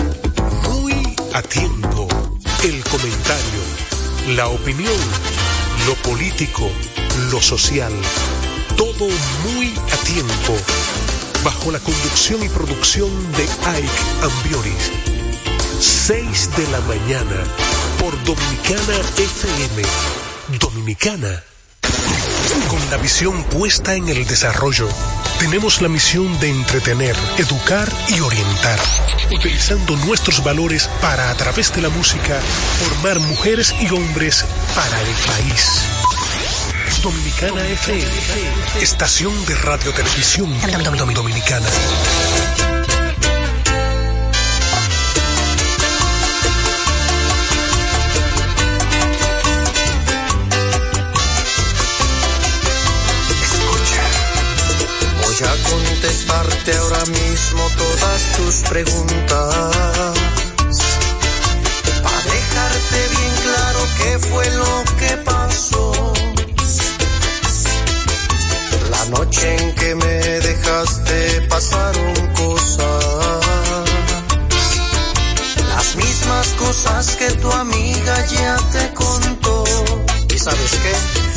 muy 0.64 1.16
a 1.34 1.44
tiempo. 1.44 2.08
El 2.64 2.84
comentario, 2.86 3.62
la 4.36 4.48
opinión, 4.48 5.00
lo 5.86 5.94
político, 6.10 6.72
lo 7.32 7.40
social, 7.40 7.94
todo 8.76 9.08
muy 9.46 9.74
a 9.92 9.98
tiempo. 10.04 10.58
Bajo 11.44 11.72
la 11.72 11.80
conducción 11.80 12.44
y 12.44 12.50
producción 12.50 13.10
de 13.34 13.44
Ike 13.44 13.90
Ambioris. 14.24 14.92
6 15.80 16.50
de 16.58 16.68
la 16.72 16.82
mañana 16.82 17.44
por 18.00 18.12
Dominicana 18.24 18.96
FM. 19.18 19.84
Dominicana. 20.60 21.44
Con 22.70 22.90
la 22.90 22.98
visión 22.98 23.44
puesta 23.46 23.96
en 23.96 24.10
el 24.10 24.26
desarrollo, 24.26 24.88
tenemos 25.40 25.82
la 25.82 25.88
misión 25.88 26.40
de 26.40 26.50
entretener, 26.50 27.16
educar 27.38 27.92
y 28.10 28.20
orientar, 28.20 28.80
utilizando 29.32 29.96
nuestros 29.98 30.44
valores 30.44 30.90
para, 31.02 31.30
a 31.30 31.36
través 31.36 31.74
de 31.76 31.82
la 31.82 31.90
música, 31.90 32.40
formar 32.84 33.20
mujeres 33.20 33.74
y 33.80 33.90
hombres 33.94 34.46
para 34.76 35.00
el 35.02 35.16
país. 35.28 35.82
Dominicana 37.04 37.62
FM, 37.68 38.12
estación 38.82 39.46
de 39.46 39.56
radio 39.56 39.94
televisión 39.94 40.50
dominicana. 41.14 41.68
Voy 55.22 55.36
a 55.44 55.70
contestarte 55.70 56.78
ahora 56.78 57.06
mismo 57.06 57.70
todas 57.78 58.32
tus 58.38 58.56
preguntas. 58.70 60.18
Para 62.04 62.22
dejarte 62.24 63.08
bien 63.12 63.34
claro 63.44 63.80
qué 63.98 64.20
fue 64.28 64.50
lo 64.52 64.84
que 64.98 65.18
pasó. 65.18 66.07
Noche 69.10 69.56
en 69.56 69.76
que 69.76 69.96
me 69.96 70.16
dejaste 70.40 71.42
pasaron 71.50 72.14
cosas. 72.34 73.86
Las 75.70 75.96
mismas 75.96 76.48
cosas 76.60 77.16
que 77.16 77.32
tu 77.32 77.52
amiga 77.52 78.26
ya 78.28 78.58
te 78.72 78.94
contó. 78.94 79.64
¿Y 80.34 80.38
sabes 80.38 80.72
qué? 80.84 81.28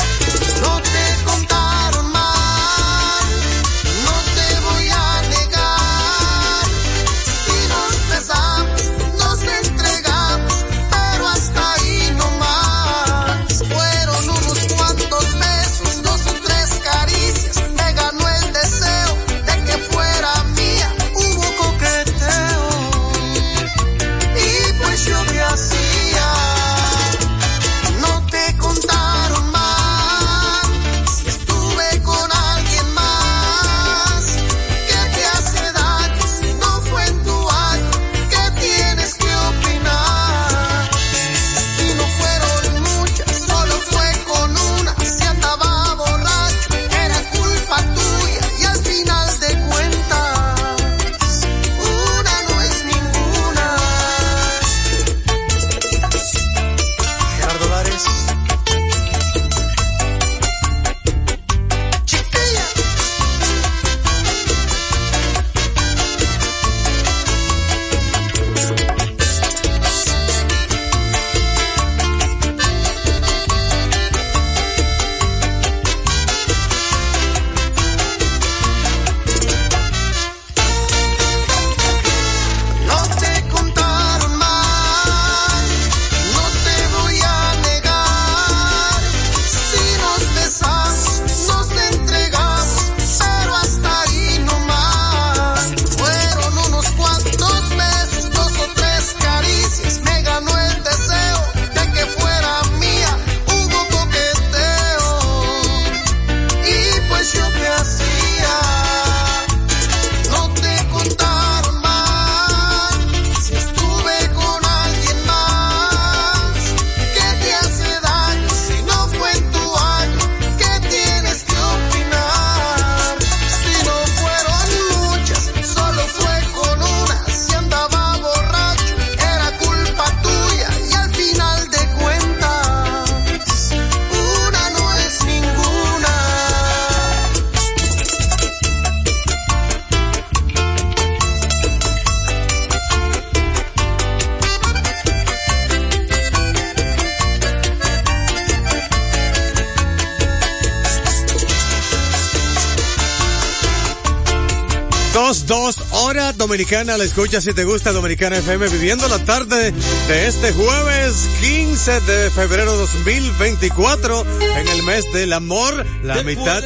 Dominicana, 156.51 156.96
la 156.96 157.05
escucha 157.05 157.40
si 157.40 157.55
te 157.55 157.63
gusta 157.63 157.92
Dominicana 157.92 158.38
FM, 158.38 158.71
viviendo 158.71 159.07
la 159.07 159.21
tarde 159.25 159.71
de 160.09 160.27
este 160.27 160.53
jueves 160.53 161.29
15 161.40 162.01
de 162.01 162.29
febrero 162.33 162.75
2024, 162.77 164.27
en 164.57 164.67
el 164.67 164.83
mes 164.83 165.05
del 165.13 165.33
amor, 165.33 165.87
la 166.03 166.21
mitad 166.25 166.61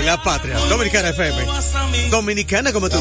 y 0.00 0.04
la 0.04 0.22
patria. 0.22 0.56
Dominicana 0.68 1.08
FM. 1.08 1.44
Dominicana 2.10 2.72
como 2.72 2.88
tú. 2.88 2.98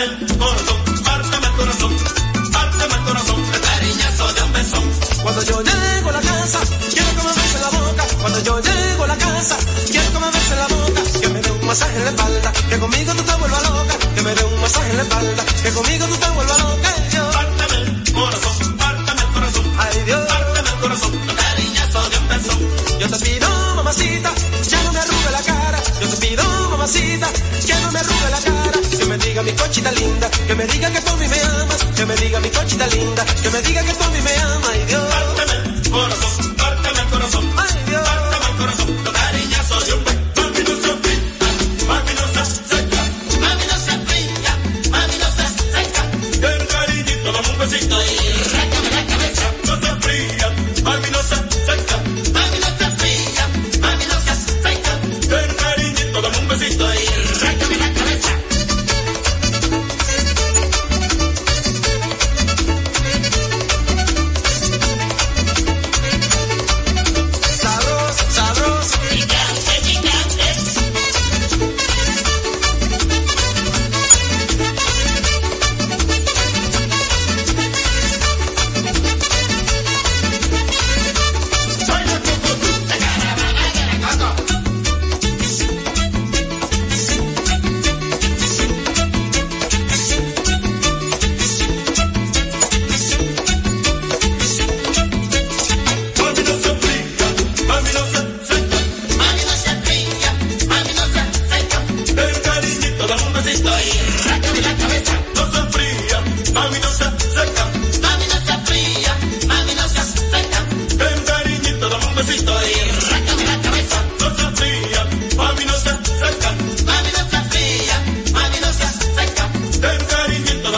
párteme 0.00 0.32
el 0.32 0.38
corazón, 0.38 1.04
párteme 1.04 1.46
el 1.46 1.52
corazón, 1.52 1.96
párteme 2.52 2.94
el 2.94 3.04
corazón, 3.04 3.44
el 3.52 3.60
cariñazo 3.60 4.32
de 4.32 4.42
un 4.42 4.52
besón. 4.52 4.84
Cuando 5.22 5.42
yo 5.42 5.62
llego 5.62 6.08
a 6.08 6.12
la 6.12 6.20
casa, 6.20 6.60
quiero 6.92 7.10
que 7.10 7.22
me 7.22 7.32
bese 7.34 7.58
la 7.60 7.70
boca. 7.70 8.04
Cuando 8.20 8.40
yo 8.40 8.60
llego 8.60 9.04
a 9.04 9.06
la 9.06 9.16
casa, 9.16 9.56
quiero 9.90 10.12
que 10.12 10.18
me 10.18 10.30
bese 10.30 10.56
la 10.56 10.66
boca. 10.68 11.02
Que 11.20 11.28
me 11.28 11.40
dé 11.40 11.50
un 11.50 11.66
masaje 11.66 11.96
en 11.96 12.04
la 12.04 12.10
espalda, 12.10 12.52
que 12.52 12.78
conmigo 12.78 13.12
tú 13.14 13.22
te 13.22 13.34
vuelvas 13.34 13.62
loca. 13.62 13.98
Que 14.14 14.22
me 14.22 14.34
dé 14.34 14.44
un 14.44 14.60
masaje 14.60 14.90
en 14.90 14.96
la 14.96 15.02
espalda, 15.02 15.44
que 15.62 15.70
conmigo 15.70 16.06
tú 16.06 16.16
te 16.16 16.28
vuelvas 16.30 16.58
loca. 16.58 17.08
Yo. 17.12 17.30
Párteme 17.30 17.76
el 17.82 18.12
corazón, 18.12 18.76
párteme 18.78 19.20
el 19.20 19.28
corazón, 19.34 19.72
ay 19.78 20.02
Dios, 20.06 20.20
párteme 20.28 20.70
el 20.70 20.80
corazón, 20.80 21.12
el 21.28 21.36
cariñazo 21.36 22.10
de 22.10 22.18
un 22.18 22.28
besón. 22.28 22.58
Yo 23.00 23.10
te 23.10 23.18
pido, 23.18 23.74
mamacita 23.76 24.49
cochita 29.70 29.92
linda, 29.92 30.28
que 30.48 30.54
me 30.56 30.66
diga 30.66 30.90
que 30.90 31.00
tú 31.00 31.12
a 31.12 31.16
mí 31.16 31.28
me 31.28 31.40
amas, 31.42 31.84
que 31.94 32.04
me 32.04 32.16
diga 32.16 32.40
mi 32.40 32.50
cochita 32.50 32.88
linda, 32.88 33.24
que 33.40 33.50
me 33.50 33.62
diga 33.62 33.84
que 33.84 33.94
tú 33.94 34.02
a 34.02 34.08
mí 34.08 34.20
me 34.20 34.34
amas. 34.34 34.49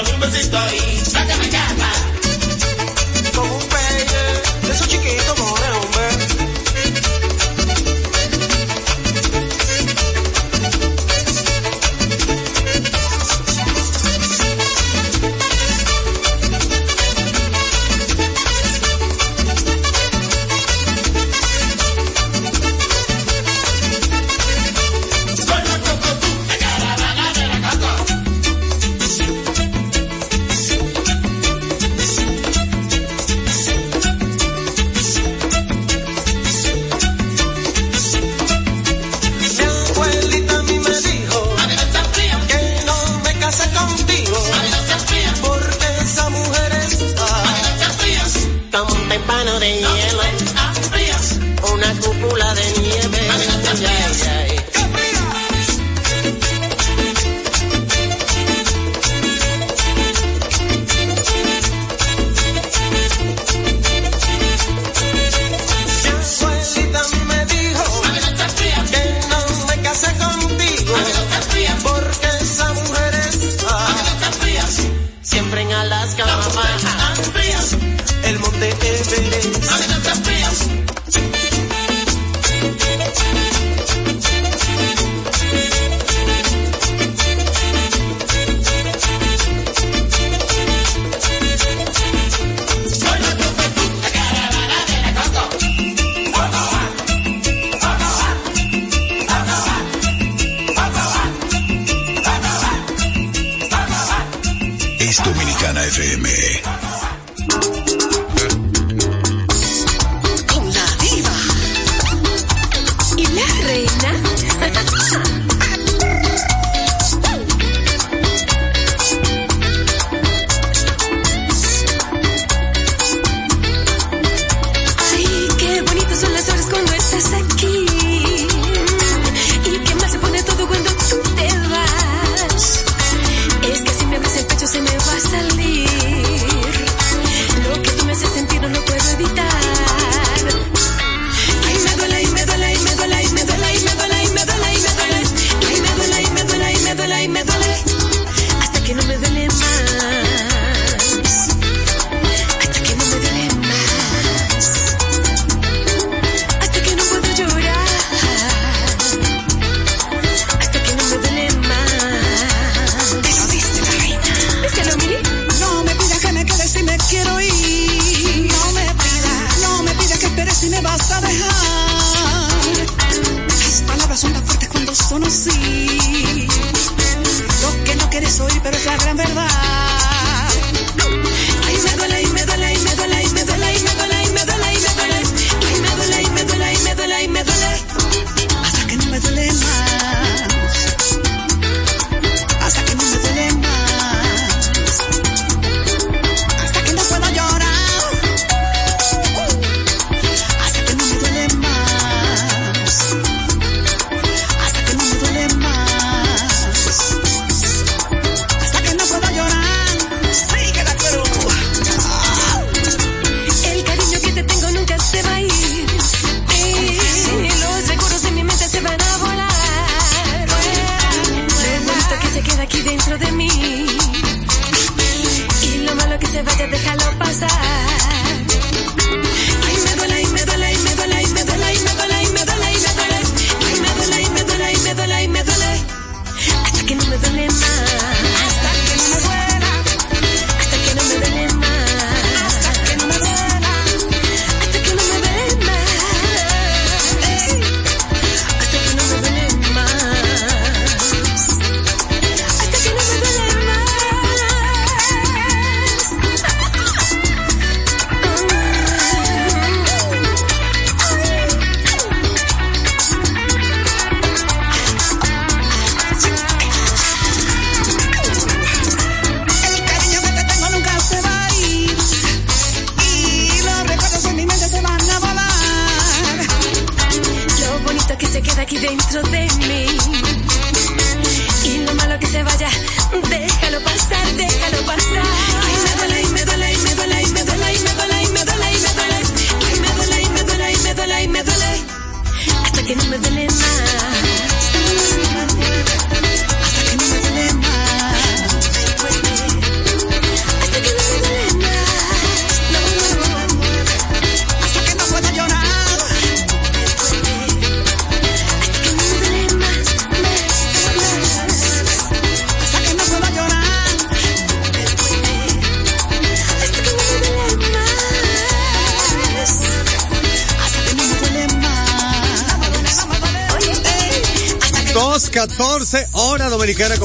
Dame 0.03 0.14
un 0.14 0.20
besito. 0.20 0.51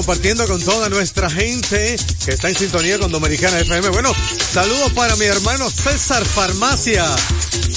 Compartiendo 0.07 0.47
con 0.47 0.63
toda 0.63 0.87
nuestra 0.87 1.29
gente 1.29 1.97
que 2.23 2.31
está 2.31 2.47
en 2.47 2.55
sintonía 2.55 2.97
con 2.97 3.11
Dominicana 3.11 3.59
FM. 3.59 3.89
Bueno, 3.89 4.13
saludos 4.53 4.93
para 4.93 5.17
mi 5.17 5.25
hermano 5.25 5.69
César 5.69 6.23
Farmacia, 6.23 7.05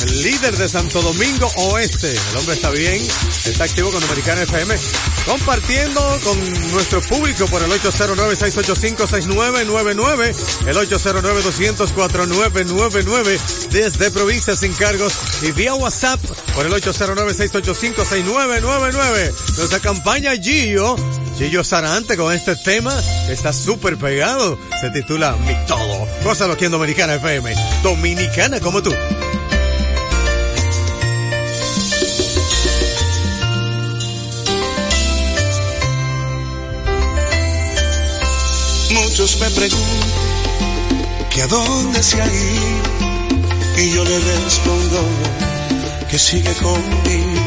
el 0.02 0.22
líder 0.22 0.56
de 0.56 0.68
Santo 0.68 1.02
Domingo 1.02 1.50
Oeste. 1.56 2.08
El 2.08 2.36
hombre 2.36 2.54
está 2.54 2.70
bien, 2.70 3.04
está 3.46 3.64
activo 3.64 3.90
con 3.90 4.00
Dominicana 4.00 4.42
FM, 4.42 4.76
compartiendo 5.26 6.00
con 6.22 6.70
nuestro 6.70 7.02
público 7.02 7.48
por 7.48 7.64
el 7.64 7.70
809-685-6999, 7.72 10.68
el 10.68 10.76
809-200-4999, 10.76 13.40
desde 13.72 14.08
provincias 14.12 14.60
sin 14.60 14.72
cargos 14.74 15.14
y 15.42 15.50
vía 15.50 15.74
WhatsApp 15.74 16.20
por 16.54 16.64
el 16.64 16.72
809-685-6999. 16.74 19.32
Nuestra 19.56 19.80
campaña 19.80 20.30
Gillo, 20.40 20.94
Gillo 21.40 21.64
Sarante 21.64 22.18
con 22.18 22.34
este 22.34 22.54
tema 22.54 22.94
que 23.26 23.32
está 23.32 23.54
súper 23.54 23.96
pegado. 23.96 24.58
Se 24.78 24.90
titula 24.90 25.34
Mi 25.46 25.54
Todo. 25.66 26.06
Gózalo 26.22 26.52
aquí 26.52 26.66
en 26.66 26.70
Dominicana 26.70 27.14
FM. 27.14 27.54
Dominicana 27.82 28.60
como 28.60 28.82
tú. 28.82 28.92
Muchos 38.90 39.40
me 39.40 39.48
preguntan 39.48 40.10
que 41.30 41.40
a 41.40 41.46
dónde 41.46 42.02
se 42.02 42.20
ha 42.20 42.26
ido 42.26 43.78
y 43.78 43.94
yo 43.94 44.04
le 44.04 44.18
respondo 44.44 45.04
que 46.10 46.18
sigue 46.18 46.52
conmigo. 46.56 47.40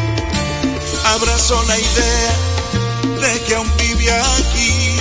Abrazo 1.06 1.64
la 1.68 1.78
idea 1.78 2.53
que 3.24 3.56
aún 3.56 3.72
vive 3.78 4.12
aquí 4.12 4.98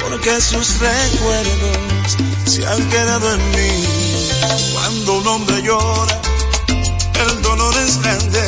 porque 0.00 0.40
sus 0.40 0.78
recuerdos 0.78 2.16
se 2.46 2.64
han 2.64 2.88
quedado 2.88 3.34
en 3.34 3.50
mí. 3.50 3.84
Cuando 4.72 5.18
un 5.18 5.26
hombre 5.26 5.62
llora, 5.62 6.20
el 6.68 7.42
dolor 7.42 7.74
es 7.78 8.00
grande, 8.00 8.46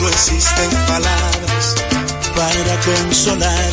no 0.00 0.08
existen 0.08 0.70
palabras 0.88 1.74
para 2.34 2.80
consolar. 2.80 3.72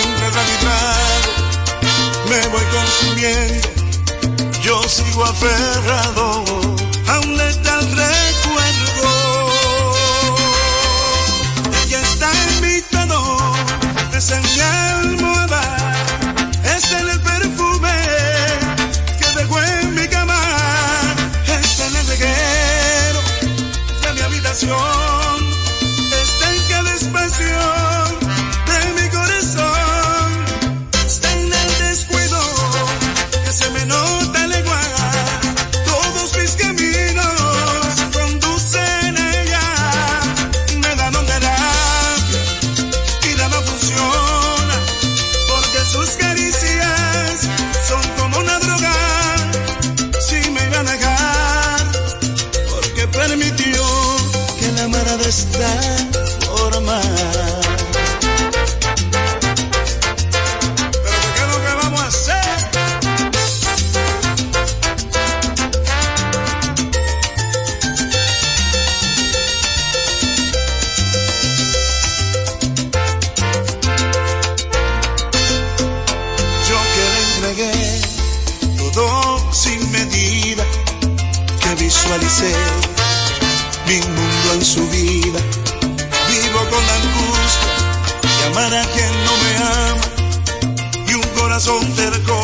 Entre 0.00 0.30
realidad 0.30 1.20
me 2.30 2.48
voy 2.48 2.64
consumiendo, 2.78 3.68
yo 4.62 4.82
sigo 4.88 5.24
aferrado 5.24 6.44
a 7.08 7.20
un 7.20 7.36
letal 7.36 7.94
en 14.34 14.42
mi 14.42 14.60
almohada, 14.60 15.62
es 16.64 16.92
en 16.92 17.08
el 17.08 17.31
corazón 91.64 91.94
terco 91.94 92.41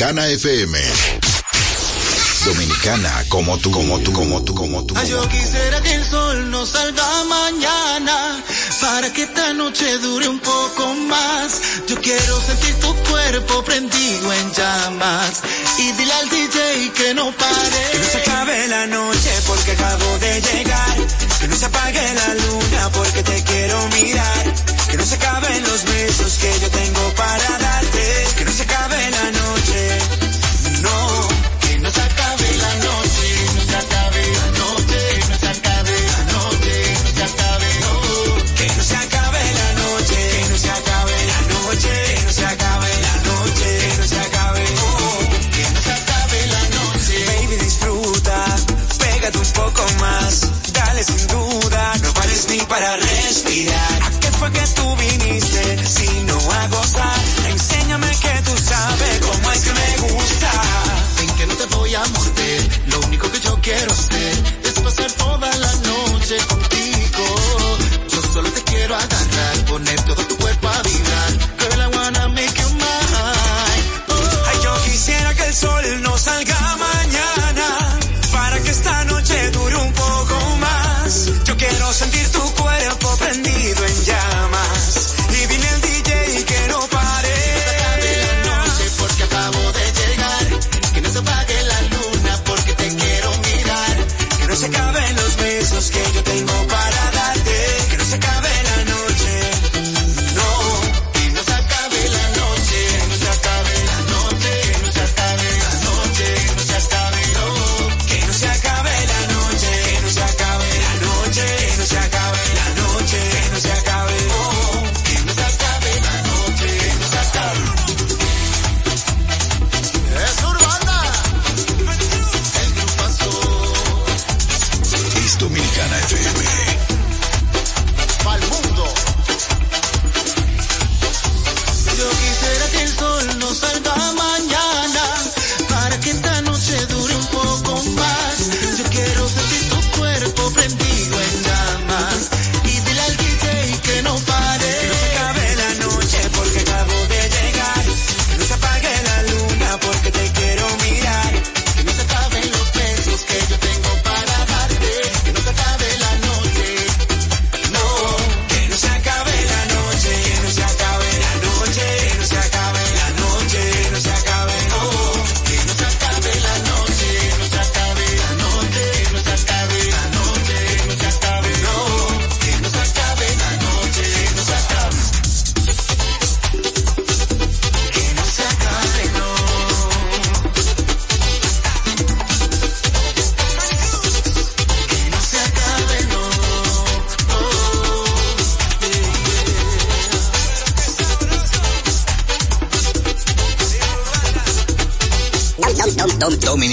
Dominicana 0.00 0.28
FM. 0.28 0.78
Dominicana 2.46 3.24
como 3.28 3.58
tú, 3.58 3.70
como 3.70 3.98
tú, 4.00 4.14
como 4.14 4.42
tú, 4.42 4.54
como 4.54 4.82
tú. 4.86 4.94
Ah, 4.96 5.04
yo 5.04 5.28
quisiera 5.28 5.78
que 5.82 5.92
el 5.92 6.02
sol 6.06 6.50
no 6.50 6.64
salga 6.64 7.24
mañana 7.24 8.42
para 8.80 9.12
que 9.12 9.24
esta 9.24 9.52
noche 9.52 9.98
dure 9.98 10.26
un 10.26 10.38
poco 10.38 10.94
más. 10.94 11.60
Yo 11.86 12.00
quiero 12.00 12.40
sentir 12.40 12.74
tu 12.76 12.94
cuerpo 13.10 13.62
prendido 13.62 14.32
en 14.32 14.52
llamas 14.54 15.42
y 15.76 15.92
dile 15.92 16.12
al 16.14 16.30
DJ 16.30 16.92
que 16.96 17.12
no 17.12 17.30
pare. 17.32 17.82
Que 17.92 17.98
no 17.98 18.04
se 18.06 18.18
acabe 18.22 18.68
la 18.68 18.86
noche 18.86 19.30
porque 19.46 19.72
acabo 19.72 20.18
de 20.18 20.40
llegar. 20.40 20.96
Que 21.40 21.46
no 21.48 21.56
se 21.56 21.66
apague 21.66 22.14
la 22.14 22.34
luna 22.36 22.90
porque 22.94 23.22
te 23.22 23.44
quiero 23.44 23.86
mirar. 23.88 24.79
Que 24.90 24.96
no 24.96 25.04
se 25.04 25.14
acaben 25.14 25.62
los 25.62 25.84
besos 25.84 26.38
que 26.38 26.58
yo 26.60 26.70
tengo 26.70 27.14
para 27.14 27.58
darte. 27.58 28.26
Que 28.36 28.44
no 28.44 28.52
se 28.52 28.62
acabe 28.62 28.96
la 29.10 29.30
noche. 29.30 29.98
No, 30.82 31.28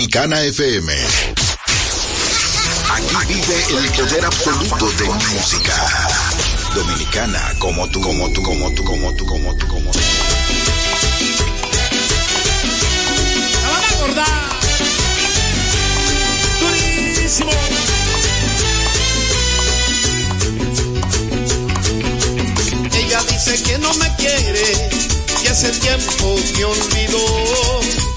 Dominicana 0.08 0.42
FM. 0.42 0.94
Aquí 3.18 3.34
vive 3.34 3.58
el 3.78 3.92
poder 3.92 4.26
absoluto 4.26 4.90
de 4.92 5.04
música. 5.04 5.76
Dominicana, 6.74 7.54
como 7.60 7.90
tú, 7.90 8.00
como 8.00 8.32
tú, 8.32 8.42
como 8.42 8.72
tú, 8.72 8.86
como 8.86 9.14
tú, 9.16 9.26
como 9.26 9.54
tú, 9.58 9.68
como 9.68 9.92
tú. 9.92 10.00
La 13.64 13.70
van 13.70 13.84
a 13.84 14.30
Ella 22.98 23.24
dice 23.24 23.62
que 23.64 23.78
no 23.80 23.94
me 23.96 24.16
quiere, 24.16 24.90
que 25.42 25.50
hace 25.50 25.70
tiempo 25.72 26.40
me 26.56 26.64
olvidó 26.64 28.17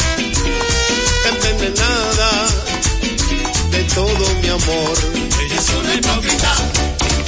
envenenada 1.29 2.47
de 3.71 3.83
todo 3.95 4.33
mi 4.41 4.49
amor. 4.49 4.97
Ella 5.41 5.55
es 5.59 5.69
una 5.69 5.93
hipócrita, 5.95 6.53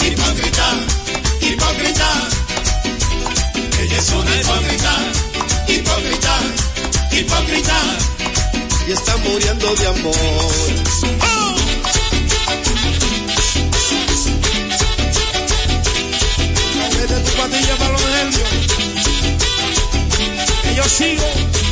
hipócrita, 0.05 0.67
hipócrita. 1.41 2.09
Ella 3.81 3.97
es 3.97 4.09
una 4.09 4.35
hipócrita, 4.39 4.93
hipócrita, 5.67 6.39
hipócrita. 7.11 7.77
Y 8.87 8.91
está 8.91 9.17
muriendo 9.17 9.75
de 9.75 9.87
amor. 9.87 10.15
¡Oh! 11.21 11.55
Vete 16.97 17.19
tu 17.19 17.31
patilla 17.37 17.75
para 17.77 17.91
los. 17.91 18.03
Que 20.63 20.75
yo. 20.75 21.62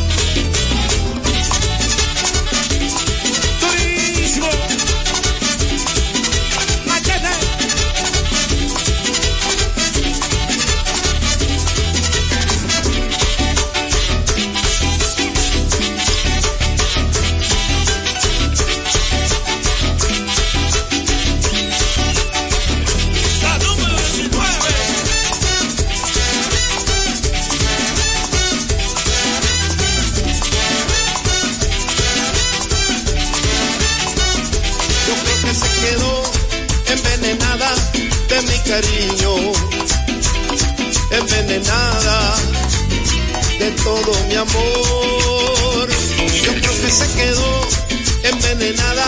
nada 41.71 42.35
de 43.59 43.71
todo 43.85 44.11
mi 44.27 44.35
amor. 44.35 45.85
Yo 46.45 46.51
creo 46.59 46.75
que 46.81 46.91
se 46.99 47.07
quedó 47.17 47.51
envenenada 48.31 49.07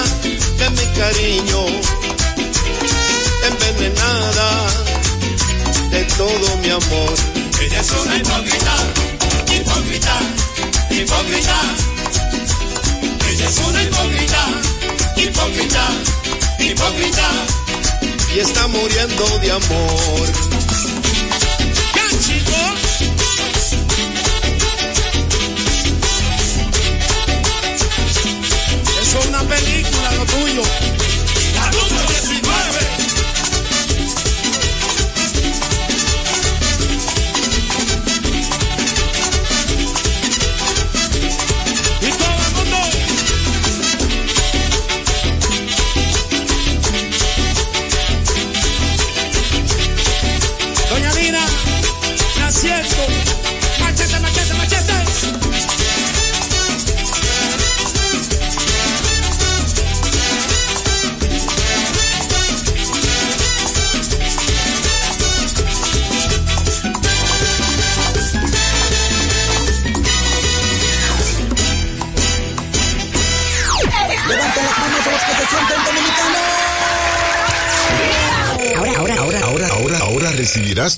de 0.59 0.67
mi 0.77 0.85
cariño, 0.99 1.61
envenenada 3.49 4.49
de 5.93 6.01
todo 6.19 6.45
mi 6.63 6.69
amor. 6.69 7.13
Ella 7.63 7.79
es 7.81 7.91
una 8.01 8.15
hipócrita, 8.17 8.75
hipócrita, 9.55 10.15
hipócrita. 10.97 11.59
Ella 13.29 13.47
es 13.49 13.57
una 13.67 13.83
hipócrita, 13.83 14.41
hipócrita, 15.17 15.85
hipócrita. 16.59 17.27
Y 18.35 18.39
está 18.39 18.67
muriendo 18.67 19.25
de 19.39 19.51
amor. 19.51 20.92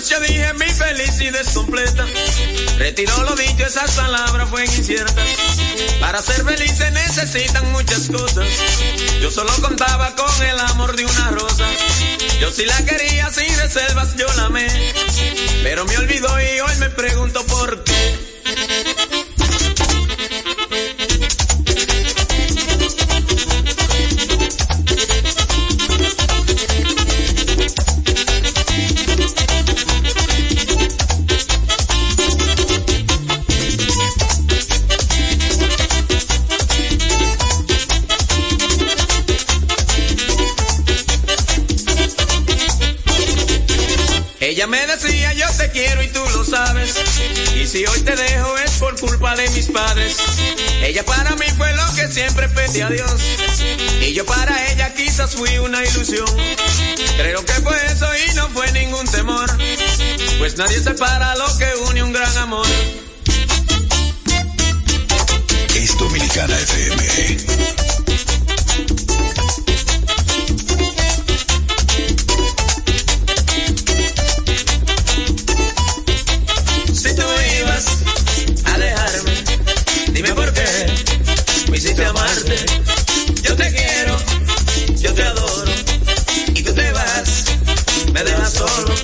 Vez 0.00 0.08
yo 0.08 0.20
dije 0.20 0.54
mi 0.54 0.64
felicidad 0.64 1.42
es 1.42 1.52
completa. 1.52 2.06
Retiró 2.78 3.22
lo 3.22 3.36
dicho, 3.36 3.66
esas 3.66 3.90
palabras 3.90 4.48
fueron 4.48 4.74
inciertas. 4.74 5.14
Para 6.00 6.22
ser 6.22 6.42
feliz 6.42 6.72
se 6.74 6.90
necesitan 6.90 7.70
muchas 7.72 8.08
cosas. 8.08 8.46
Yo 9.20 9.30
solo 9.30 9.52
contaba 9.60 10.14
con 10.16 10.42
el 10.42 10.58
amor 10.58 10.96
de 10.96 11.04
una 11.04 11.30
rosa. 11.32 11.66
Yo 12.40 12.50
sí 12.50 12.64
la 12.64 12.82
quería 12.86 13.30
sin 13.30 13.54
reservas, 13.58 14.16
yo 14.16 14.26
la 14.38 14.44
amé. 14.46 14.68
Pero 15.62 15.84
me 15.84 15.98
olvidó 15.98 16.40
y 16.40 16.60
hoy 16.60 16.76
me 16.78 16.88
pregunto 16.88 17.44
por 17.44 17.84
qué. 17.84 18.29
Ella 50.90 51.04
para 51.04 51.36
mí 51.36 51.46
fue 51.56 51.72
lo 51.74 51.94
que 51.94 52.08
siempre 52.08 52.48
pedí 52.48 52.80
a 52.80 52.88
Dios. 52.88 53.12
Y 54.00 54.12
yo 54.12 54.26
para 54.26 54.72
ella 54.72 54.92
quizás 54.92 55.36
fui 55.36 55.56
una 55.58 55.84
ilusión. 55.84 56.26
Creo 57.16 57.44
que 57.44 57.52
fue 57.52 57.76
eso 57.86 58.08
y 58.26 58.34
no 58.34 58.48
fue 58.48 58.72
ningún 58.72 59.06
temor. 59.06 59.48
Pues 60.40 60.56
nadie 60.56 60.82
separa 60.82 61.36
lo 61.36 61.46
que 61.58 61.68
une 61.88 62.02
un 62.02 62.12
gran 62.12 62.36
amor. 62.38 62.66
Es 65.76 65.96
Dominicana 65.96 66.58
FM. 66.58 67.89
Yo 83.42 83.56
te 83.56 83.70
quiero, 83.70 84.16
yo 84.96 85.12
te 85.12 85.22
adoro, 85.22 85.70
y 86.54 86.62
tú 86.62 86.72
te 86.72 86.92
vas, 86.92 87.44
me 88.10 88.24
dejas 88.24 88.54
solo. 88.54 88.94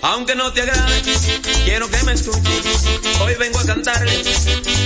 Aunque 0.00 0.34
no 0.34 0.52
te 0.54 0.62
agrade, 0.62 1.02
quiero 1.64 1.90
que 1.90 2.02
me 2.04 2.12
escuches. 2.12 2.40
Hoy 3.20 3.34
vengo 3.34 3.58
a 3.58 3.66
cantarle 3.66 4.22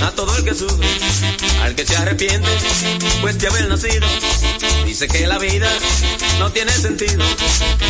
a 0.02 0.10
todo 0.10 0.36
el 0.36 0.44
que 0.44 0.54
sufre, 0.54 0.88
al 1.62 1.74
que 1.74 1.86
se 1.86 1.96
arrepiente, 1.96 2.48
pues 3.20 3.38
de 3.38 3.48
haber 3.48 3.68
nacido. 3.68 4.06
Dice 4.84 5.08
que 5.08 5.26
la 5.26 5.38
vida 5.38 5.70
no 6.38 6.50
tiene 6.52 6.72
sentido. 6.72 7.24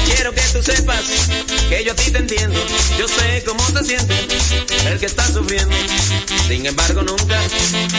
Quiero 0.07 0.33
que 0.33 0.43
tú 0.53 0.63
sepas 0.63 1.03
que 1.69 1.85
yo 1.85 1.93
a 1.93 1.97
ti 1.97 2.11
te 2.11 2.19
entiendo. 2.19 2.59
Yo 2.99 3.09
sé 3.09 3.43
cómo 3.47 3.65
te 3.73 3.85
sientes, 3.85 4.27
el 4.87 4.99
que 4.99 5.07
está 5.07 5.27
sufriendo. 5.27 5.75
Sin 6.49 6.67
embargo, 6.67 7.03
nunca 7.03 7.41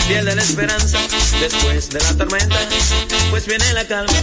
pierde 0.07 0.35
la 0.35 0.43
esperanza. 0.43 0.99
Después 1.39 1.89
de 1.89 1.99
la 1.99 2.17
tormenta, 2.17 2.59
pues 3.29 3.45
viene 3.45 3.73
la 3.73 3.87
calma. 3.87 4.13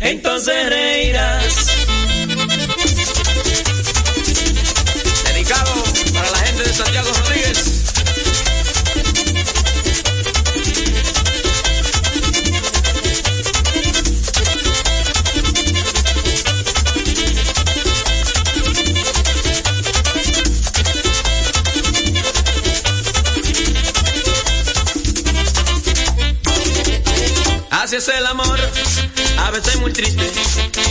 Entonces 0.00 0.68
reirás. 0.68 1.77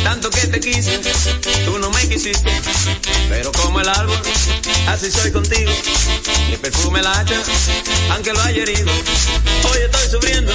Tanto 0.07 0.29
que 0.29 0.47
te 0.47 0.59
quise, 0.61 1.01
tú 1.65 1.77
no 1.79 1.89
me 1.89 2.07
quisiste, 2.07 2.49
pero 3.27 3.51
como 3.51 3.81
el 3.81 3.89
árbol, 3.89 4.17
así 4.87 5.11
soy 5.11 5.33
contigo, 5.33 5.69
mi 6.49 6.55
perfume 6.55 7.01
la 7.01 7.11
hacha, 7.11 7.35
aunque 8.11 8.31
lo 8.31 8.41
haya 8.43 8.63
herido, 8.63 8.89
hoy 9.69 9.79
estoy 9.83 10.09
sufriendo, 10.09 10.53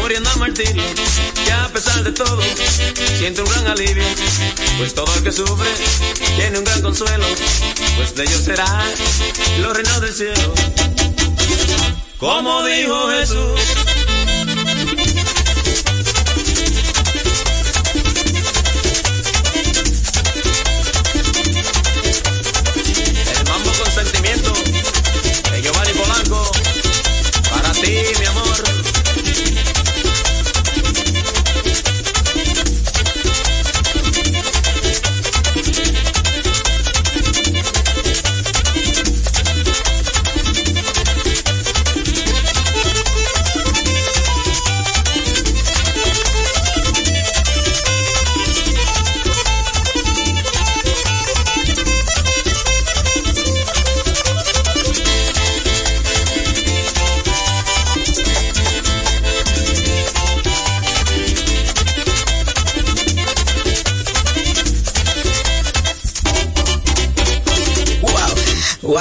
muriendo 0.00 0.30
a 0.30 0.36
martirio, 0.36 0.84
que 1.44 1.52
a 1.52 1.68
pesar 1.72 2.04
de 2.04 2.12
todo, 2.12 2.40
siento 3.18 3.42
un 3.42 3.50
gran 3.50 3.66
alivio, 3.66 4.04
pues 4.78 4.94
todo 4.94 5.12
el 5.12 5.24
que 5.24 5.32
sufre, 5.32 5.70
tiene 6.36 6.58
un 6.58 6.64
gran 6.64 6.80
consuelo, 6.80 7.26
pues 7.96 8.14
de 8.14 8.22
ellos 8.22 8.42
será 8.44 8.84
los 9.60 9.76
reinos 9.76 10.00
del 10.02 10.14
cielo. 10.14 10.54
Como 12.16 12.64
dijo 12.64 13.08
Jesús, 13.10 13.60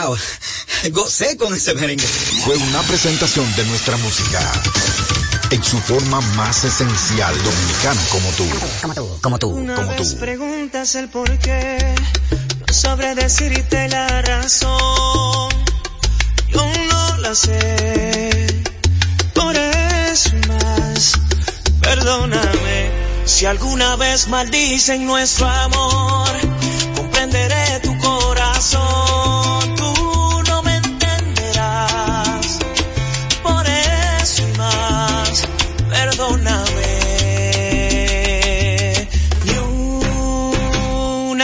Wow, 0.07 0.17
gocé 0.91 1.35
con 1.35 1.53
ese 1.53 1.73
merengue. 1.73 2.05
Fue 2.45 2.55
una 2.55 2.81
presentación 2.83 3.45
de 3.57 3.65
nuestra 3.65 3.97
música 3.97 4.39
en 5.51 5.61
su 5.61 5.77
forma 5.79 6.21
más 6.37 6.63
esencial 6.63 7.35
dominicana 7.43 8.01
como 8.09 8.29
tú. 8.31 8.45
Como 8.81 8.93
tú, 8.93 9.19
como 9.21 9.39
tú, 9.39 9.49
Una 9.49 9.75
como 9.75 9.89
vez 9.89 10.11
tú. 10.13 10.19
preguntas 10.19 10.95
el 10.95 11.09
por 11.09 11.37
qué, 11.39 11.93
no 12.67 12.73
sabré 12.73 13.15
decirte 13.15 13.89
la 13.89 14.21
razón. 14.21 15.49
Yo 16.53 16.65
no 16.89 17.17
la 17.17 17.35
sé, 17.35 18.63
por 19.33 19.55
eso 19.57 20.29
más. 20.47 21.11
Perdóname 21.81 22.91
si 23.25 23.45
alguna 23.45 23.97
vez 23.97 24.29
maldicen 24.29 25.05
nuestro 25.05 25.47
amor. 25.49 26.29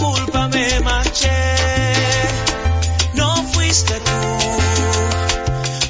culpa 0.00 0.48
me 0.48 0.80
no 3.14 3.28
fuiste 3.52 3.94
tú. 4.08 4.20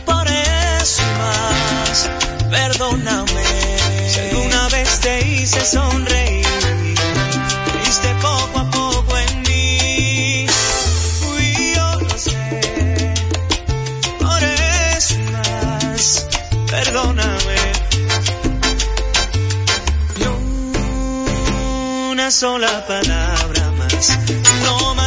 Por 0.04 0.26
eso 0.26 1.02
más, 1.22 2.10
perdóname. 2.50 3.44
Si 4.10 4.18
alguna 4.20 4.68
vez 4.68 5.00
te 5.00 5.28
hice 5.28 5.60
sonreír, 5.64 6.46
creíste 7.66 8.08
poco 8.20 8.58
a 8.58 8.70
poco 8.70 9.18
en 9.18 9.42
mí. 9.42 10.46
Fui 11.20 11.74
yo, 11.76 12.00
lo 12.00 12.18
sé. 12.18 13.14
Por 14.18 14.42
eso 14.42 15.14
más, 15.32 16.26
perdóname. 16.68 17.60
Sola 22.30 22.86
palabra 22.86 23.29